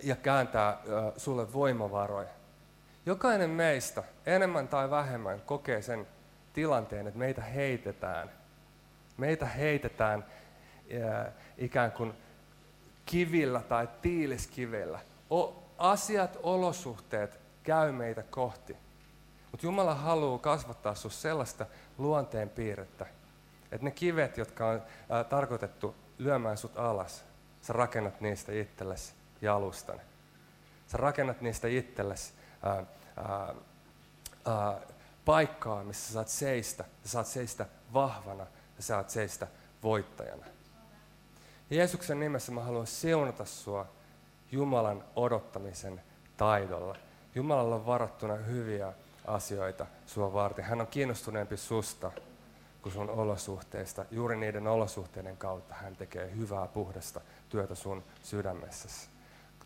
ja 0.02 0.16
kääntää 0.16 0.78
sulle 1.16 1.52
voimavaroja. 1.52 2.28
Jokainen 3.06 3.50
meistä, 3.50 4.02
enemmän 4.26 4.68
tai 4.68 4.90
vähemmän, 4.90 5.40
kokee 5.40 5.82
sen 5.82 6.06
tilanteen, 6.53 7.07
että 7.07 7.18
meitä 7.18 7.42
heitetään. 7.42 8.30
Meitä 9.16 9.46
heitetään 9.46 10.24
ikään 11.59 11.92
kuin 11.92 12.14
kivillä 13.07 13.61
tai 13.61 13.88
tiiliskivillä. 14.03 15.01
O, 15.30 15.62
asiat, 15.78 16.38
olosuhteet 16.42 17.40
käy 17.62 17.92
meitä 17.92 18.22
kohti. 18.22 18.76
Mutta 19.51 19.66
Jumala 19.66 19.94
haluaa 19.94 20.38
kasvattaa 20.38 20.94
sinussa 20.94 21.20
sellaista 21.20 21.66
luonteen 21.98 22.48
piirrettä, 22.48 23.07
että 23.72 23.84
ne 23.84 23.90
kivet, 23.90 24.38
jotka 24.38 24.68
on 24.68 24.82
ää, 25.11 25.24
tarkoitettu 25.24 25.94
lyömään 26.18 26.57
sut 26.57 26.78
alas, 26.78 27.24
sä 27.62 27.72
rakennat 27.72 28.20
niistä 28.20 28.53
itsellesi 28.53 29.12
jalustan. 29.42 30.01
Sä 30.86 30.96
rakennat 30.96 31.40
niistä 31.40 31.68
itsellesi 31.68 32.32
ää, 32.62 32.84
ää, 33.16 33.55
ää, 34.46 34.80
paikkaa, 35.31 35.85
missä 35.85 36.07
sä 36.07 36.12
saat 36.12 36.28
seistä. 36.28 36.85
Sä 37.05 37.11
saat 37.11 37.26
seistä 37.26 37.66
vahvana 37.93 38.47
ja 38.76 38.83
saat 38.83 39.11
seistä 39.11 39.47
voittajana. 39.83 40.47
Jeesuksen 41.70 42.20
nimessä 42.20 42.53
mä 42.53 42.61
haluan 42.61 42.87
siunata 42.87 43.45
sua 43.45 43.87
Jumalan 44.53 45.05
odottamisen 45.16 46.03
taidolla. 46.37 46.97
Jumalalla 47.35 47.74
on 47.74 47.87
varattuna 47.87 48.35
hyviä 48.35 48.93
asioita 49.26 49.87
sua 50.07 50.33
varten. 50.33 50.64
Hän 50.64 50.81
on 50.81 50.87
kiinnostuneempi 50.87 51.57
susta 51.57 52.12
kuin 52.83 52.93
sun 52.93 53.11
olosuhteista. 53.11 54.05
Juuri 54.11 54.37
niiden 54.37 54.66
olosuhteiden 54.66 55.37
kautta 55.37 55.74
hän 55.74 55.97
tekee 55.97 56.31
hyvää, 56.37 56.66
puhdasta 56.66 57.20
työtä 57.49 57.74
sun 57.74 58.05
sydämessäsi. 58.22 59.09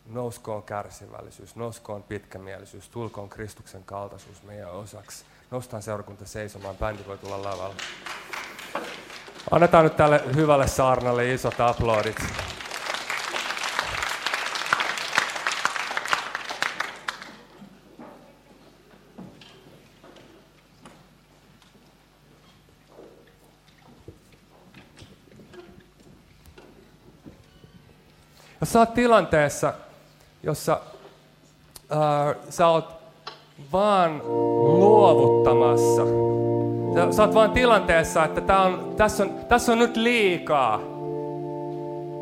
Nouskoon 0.05 0.63
kärsivällisyys, 0.63 1.55
nouskoon 1.55 2.03
pitkämielisyys, 2.03 2.89
tulkoon 2.89 3.29
Kristuksen 3.29 3.83
kaltaisuus 3.83 4.43
meidän 4.43 4.71
osaksi. 4.71 5.25
Noustaan 5.55 5.83
seurakunta 5.83 6.25
seisomaan, 6.25 6.75
bändi 6.75 7.03
voi 7.07 7.17
tulla 7.17 7.43
lavalle. 7.43 7.75
Annetaan 9.51 9.83
nyt 9.83 9.95
tälle 9.95 10.23
hyvälle 10.35 10.67
saarnalle 10.67 11.33
isot 11.33 11.59
aplodit. 11.59 12.17
Jos 28.61 28.73
sä 28.73 28.79
oot 28.79 28.93
tilanteessa, 28.93 29.73
jossa 30.43 30.81
äh, 31.91 32.35
sä 32.49 32.67
oot 32.67 32.94
vaan 33.73 34.21
luovuttamassa, 34.63 36.01
sä, 36.93 37.11
sä 37.11 37.23
oot 37.23 37.33
vaan 37.33 37.51
tilanteessa, 37.51 38.25
että 38.25 38.41
tää 38.41 38.61
on, 38.61 38.93
tässä, 38.97 39.23
on, 39.23 39.29
tässä 39.47 39.71
on 39.71 39.79
nyt 39.79 39.97
liikaa. 39.97 40.79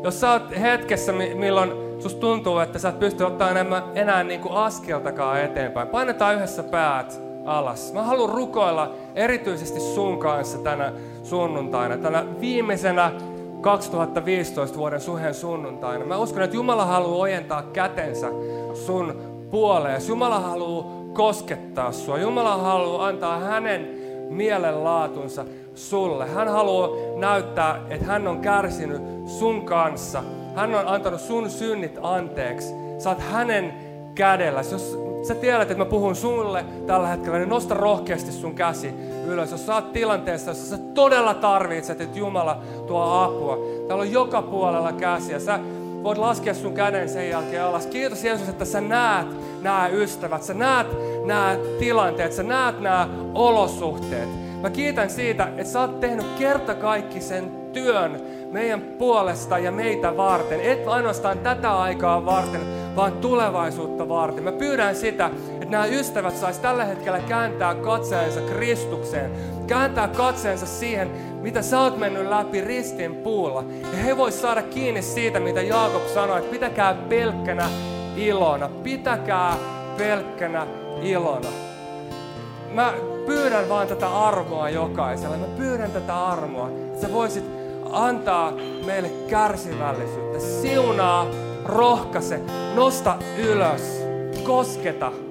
Jos 0.02 0.20
sä 0.20 0.32
oot 0.32 0.60
hetkessä, 0.60 1.12
milloin 1.12 1.72
susta 1.98 2.20
tuntuu, 2.20 2.58
että 2.58 2.78
sä 2.78 2.88
et 2.88 2.98
pysty 2.98 3.24
ottaa 3.24 3.50
enemmän, 3.50 3.82
enää 3.94 4.24
niin 4.24 4.40
kuin 4.40 4.54
askeltakaan 4.54 5.40
eteenpäin, 5.40 5.88
painetaan 5.88 6.34
yhdessä 6.34 6.62
päät 6.62 7.20
alas. 7.44 7.92
Mä 7.92 8.02
haluan 8.02 8.34
rukoilla 8.34 8.92
erityisesti 9.14 9.80
sun 9.80 10.18
kanssa 10.18 10.58
tänä 10.58 10.92
sunnuntaina, 11.22 11.96
tänä 11.96 12.24
viimeisenä 12.40 13.12
2015 13.60 14.78
vuoden 14.78 15.00
suhen 15.00 15.34
sunnuntaina. 15.34 16.04
Mä 16.04 16.16
uskon, 16.16 16.42
että 16.42 16.56
Jumala 16.56 16.84
haluaa 16.84 17.18
ojentaa 17.18 17.62
kätensä 17.62 18.30
sun 18.74 19.14
puoleen. 19.50 20.00
Jumala 20.08 20.40
haluaa 20.40 20.93
koskettaa 21.14 21.92
sua. 21.92 22.18
Jumala 22.18 22.56
haluaa 22.56 23.06
antaa 23.06 23.38
hänen 23.38 23.88
mielenlaatunsa 24.30 25.44
sulle. 25.74 26.26
Hän 26.26 26.48
haluaa 26.48 26.88
näyttää, 27.16 27.80
että 27.90 28.06
hän 28.06 28.28
on 28.28 28.40
kärsinyt 28.40 29.02
sun 29.26 29.62
kanssa. 29.66 30.22
Hän 30.54 30.74
on 30.74 30.88
antanut 30.88 31.20
sun 31.20 31.50
synnit 31.50 31.98
anteeksi. 32.02 32.74
Oot 33.06 33.18
hänen 33.18 33.74
kädellä. 34.14 34.62
Jos 34.72 34.98
sä 35.22 35.34
tiedät, 35.34 35.70
että 35.70 35.84
mä 35.84 35.90
puhun 35.90 36.16
sulle 36.16 36.64
tällä 36.86 37.08
hetkellä, 37.08 37.38
niin 37.38 37.48
nosta 37.48 37.74
rohkeasti 37.74 38.32
sun 38.32 38.54
käsi 38.54 38.94
ylös. 39.26 39.50
Jos 39.50 39.66
sä 39.66 39.74
oot 39.74 39.92
tilanteessa, 39.92 40.50
jossa 40.50 40.76
sä 40.76 40.82
todella 40.94 41.34
tarvitset, 41.34 42.00
että 42.00 42.18
Jumala 42.18 42.58
tuo 42.86 43.02
apua. 43.02 43.58
Täällä 43.88 44.02
on 44.02 44.12
joka 44.12 44.42
puolella 44.42 44.92
käsiä. 44.92 45.38
Sä 45.38 45.58
voit 46.04 46.18
laskea 46.18 46.54
sun 46.54 46.74
käden 46.74 47.08
sen 47.08 47.30
jälkeen 47.30 47.64
alas. 47.64 47.86
Kiitos 47.86 48.24
Jeesus, 48.24 48.48
että 48.48 48.64
sä 48.64 48.80
näet 48.80 49.26
nämä 49.62 49.88
ystävät, 49.88 50.42
sä 50.42 50.54
näet 50.54 50.86
nämä 51.24 51.56
tilanteet, 51.78 52.32
sä 52.32 52.42
näet 52.42 52.80
nämä 52.80 53.08
olosuhteet. 53.34 54.28
Mä 54.62 54.70
kiitän 54.70 55.10
siitä, 55.10 55.48
että 55.56 55.72
sä 55.72 55.80
oot 55.80 56.00
tehnyt 56.00 56.26
kerta 56.38 56.74
kaikki 56.74 57.20
sen 57.20 57.50
työn 57.72 58.20
meidän 58.52 58.80
puolesta 58.80 59.58
ja 59.58 59.72
meitä 59.72 60.16
varten. 60.16 60.60
Et 60.60 60.88
ainoastaan 60.88 61.38
tätä 61.38 61.78
aikaa 61.78 62.26
varten, 62.26 62.60
vaan 62.96 63.12
tulevaisuutta 63.12 64.08
varten. 64.08 64.44
Mä 64.44 64.52
pyydän 64.52 64.96
sitä, 64.96 65.30
nämä 65.74 65.86
ystävät 65.86 66.36
sais 66.36 66.58
tällä 66.58 66.84
hetkellä 66.84 67.20
kääntää 67.20 67.74
katseensa 67.74 68.40
Kristukseen. 68.40 69.30
Kääntää 69.66 70.08
katseensa 70.08 70.66
siihen, 70.66 71.10
mitä 71.40 71.62
sä 71.62 71.80
oot 71.80 71.98
mennyt 71.98 72.28
läpi 72.28 72.60
ristin 72.60 73.14
puulla. 73.14 73.64
Ja 73.92 73.98
he 73.98 74.16
vois 74.16 74.42
saada 74.42 74.62
kiinni 74.62 75.02
siitä, 75.02 75.40
mitä 75.40 75.62
Jaakob 75.62 76.06
sanoi, 76.06 76.38
että 76.38 76.50
pitäkää 76.50 76.94
pelkkänä 76.94 77.68
ilona. 78.16 78.68
Pitäkää 78.68 79.56
pelkkänä 79.98 80.66
ilona. 81.02 81.48
Mä 82.74 82.92
pyydän 83.26 83.68
vaan 83.68 83.86
tätä 83.86 84.08
armoa 84.08 84.70
jokaiselle. 84.70 85.36
Mä 85.36 85.46
pyydän 85.56 85.90
tätä 85.90 86.26
armoa, 86.26 86.68
että 86.68 87.00
sä 87.00 87.12
voisit 87.12 87.44
antaa 87.92 88.52
meille 88.86 89.10
kärsivällisyyttä. 89.28 90.38
Siunaa, 90.40 91.26
rohkaise, 91.64 92.40
nosta 92.74 93.16
ylös, 93.38 94.06
kosketa. 94.44 95.23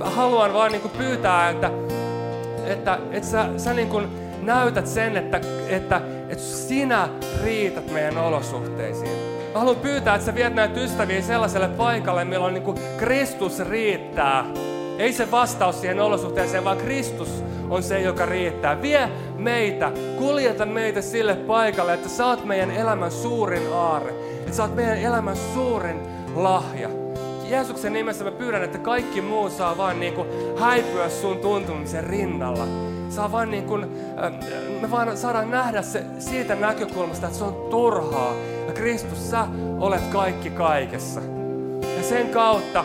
Mä 0.00 0.10
haluan 0.10 0.54
vaan 0.54 0.72
niin 0.72 0.90
pyytää, 0.98 1.50
että, 1.50 1.70
että, 2.66 2.98
että 3.12 3.28
sä, 3.28 3.48
sä 3.56 3.74
niin 3.74 4.08
näytät 4.42 4.86
sen, 4.86 5.16
että, 5.16 5.40
että, 5.68 6.00
että 6.28 6.44
sinä 6.44 7.08
riität 7.44 7.90
meidän 7.90 8.18
olosuhteisiin. 8.18 9.10
Mä 9.52 9.58
haluan 9.58 9.76
pyytää, 9.76 10.14
että 10.14 10.24
sä 10.26 10.34
viet 10.34 10.54
näitä 10.54 10.80
ystäviä 10.80 11.22
sellaiselle 11.22 11.68
paikalle, 11.68 12.24
milloin 12.24 12.54
niin 12.54 12.74
Kristus 12.98 13.58
riittää 13.58 14.44
Ei 14.98 15.12
se 15.12 15.30
vastaus 15.30 15.80
siihen 15.80 16.00
olosuhteeseen, 16.00 16.64
vaan 16.64 16.78
Kristus 16.78 17.44
on 17.70 17.82
se, 17.82 18.00
joka 18.00 18.26
riittää. 18.26 18.82
Vie 18.82 19.08
meitä, 19.38 19.92
kuljeta 20.18 20.66
meitä 20.66 21.02
sille 21.02 21.34
paikalle, 21.34 21.94
että 21.94 22.24
oot 22.26 22.44
meidän 22.44 22.70
elämän 22.70 23.10
suurin 23.10 23.72
aare. 23.72 24.14
Että 24.46 24.62
oot 24.62 24.74
meidän 24.74 24.98
elämän 24.98 25.36
suurin 25.36 26.00
lahja. 26.34 27.09
Jeesuksen 27.50 27.92
nimessä 27.92 28.24
mä 28.24 28.30
pyydän, 28.30 28.64
että 28.64 28.78
kaikki 28.78 29.20
muu 29.20 29.50
saa 29.50 29.76
vaan 29.76 30.00
niin 30.00 30.14
kuin 30.14 30.28
häipyä 30.58 31.08
sun 31.08 31.38
tuntumisen 31.38 32.04
rinnalla. 32.04 32.66
Saa 33.08 33.32
vaan 33.32 33.50
niin 33.50 33.64
kuin, 33.64 33.84
äh, 33.84 34.32
me 34.80 34.90
vaan 34.90 35.16
saadaan 35.16 35.50
nähdä 35.50 35.82
se 35.82 36.04
siitä 36.18 36.54
näkökulmasta, 36.54 37.26
että 37.26 37.38
se 37.38 37.44
on 37.44 37.66
turhaa. 37.70 38.34
Ja 38.66 38.72
Kristus, 38.72 39.30
sä 39.30 39.46
olet 39.78 40.02
kaikki 40.12 40.50
kaikessa. 40.50 41.20
Ja 41.96 42.02
sen 42.02 42.28
kautta 42.28 42.84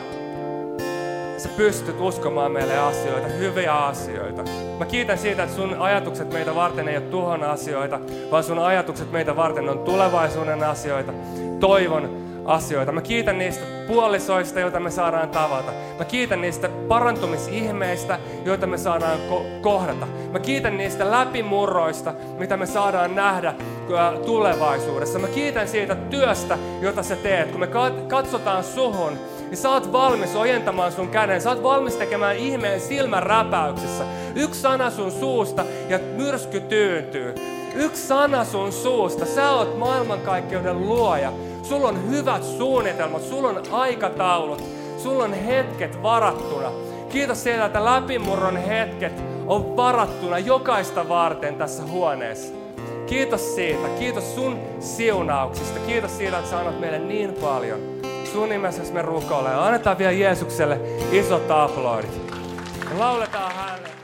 sä 1.38 1.50
pystyt 1.58 2.00
uskomaan 2.00 2.52
meille 2.52 2.78
asioita, 2.78 3.28
hyviä 3.28 3.74
asioita. 3.74 4.44
Mä 4.80 4.86
kiitän 4.86 5.18
siitä, 5.18 5.44
että 5.44 5.56
sun 5.56 5.76
ajatukset 5.80 6.34
meitä 6.34 6.56
varten 6.56 6.88
ei 6.88 6.98
ole 6.98 7.06
tuhon 7.06 7.44
asioita, 7.44 8.00
vaan 8.32 8.44
sun 8.44 8.60
ajatukset 8.60 9.12
meitä 9.12 9.36
varten 9.36 9.70
on 9.70 9.80
tulevaisuuden 9.80 10.64
asioita, 10.64 11.14
toivon 11.60 12.25
asioita. 12.46 12.92
Mä 12.92 13.02
kiitän 13.02 13.38
niistä 13.38 13.66
puolisoista, 13.88 14.60
joita 14.60 14.80
me 14.80 14.92
saadaan 14.92 15.30
tavata. 15.30 15.72
Mä 15.98 16.06
kiitän 16.06 16.42
niistä 16.42 16.70
parantumisihmeistä, 16.88 18.20
joita 18.46 18.68
me 18.68 18.78
saadaan 18.78 19.20
ko- 19.30 19.62
kohdata. 19.62 20.08
Mä 20.32 20.40
kiitän 20.40 20.78
niistä 20.78 21.12
läpimurroista, 21.12 22.14
mitä 22.38 22.58
me 22.58 22.66
saadaan 22.66 23.16
nähdä 23.16 23.54
tulevaisuudessa. 24.26 25.20
Mä 25.20 25.28
kiitän 25.28 25.68
siitä 25.68 25.96
työstä, 25.96 26.58
jota 26.82 27.04
sä 27.04 27.16
teet. 27.16 27.52
Kun 27.52 27.60
me 27.60 27.70
katsotaan 28.08 28.64
suhun, 28.64 29.14
niin 29.48 29.58
sä 29.58 29.70
oot 29.70 29.92
valmis 29.92 30.36
ojentamaan 30.36 30.92
sun 30.92 31.08
käden. 31.08 31.42
Sä 31.42 31.50
oot 31.50 31.64
valmis 31.64 31.96
tekemään 31.96 32.36
ihmeen 32.36 32.82
silmän 32.82 33.24
räpäyksessä. 33.24 34.04
Yksi 34.36 34.62
sana 34.62 34.90
sun 34.90 35.12
suusta 35.12 35.66
ja 35.90 36.00
myrsky 36.18 36.60
tyyntyy. 36.60 37.36
Yksi 37.76 38.08
sana 38.08 38.46
sun 38.46 38.72
suusta. 38.72 39.26
Sä 39.26 39.52
oot 39.52 39.78
maailmankaikkeuden 39.78 40.80
luoja. 40.80 41.32
Sulla 41.64 41.88
on 41.88 42.10
hyvät 42.10 42.44
suunnitelmat, 42.44 43.22
sulla 43.22 43.50
on 43.50 43.64
aikataulut, 43.72 44.64
sulla 44.98 45.24
on 45.24 45.34
hetket 45.34 46.04
varattuna. 46.04 46.72
Kiitos 47.10 47.44
siitä, 47.44 47.66
että 47.66 47.86
läpimurron 47.86 48.58
hetket 48.58 49.24
on 49.48 49.78
varattuna 49.78 50.40
jokaista 50.40 51.10
varten 51.10 51.56
tässä 51.56 51.84
huoneessa. 51.84 52.54
Kiitos 53.08 53.56
siitä, 53.56 53.88
kiitos 54.00 54.36
sun 54.36 54.60
siunauksista, 54.80 55.80
kiitos 55.80 56.18
siitä, 56.18 56.38
että 56.38 56.50
sä 56.50 56.60
annat 56.60 56.80
meille 56.80 57.00
niin 57.00 57.34
paljon. 57.34 57.80
Sun 58.34 58.50
nimessä 58.50 58.94
me 58.94 59.02
rukoilemme. 59.02 59.60
Annetaan 59.60 59.98
vielä 59.98 60.12
Jeesukselle 60.12 60.80
isot 61.12 61.52
aplodit. 61.52 62.34
Lauletaan 62.98 63.52
hänelle. 63.52 63.95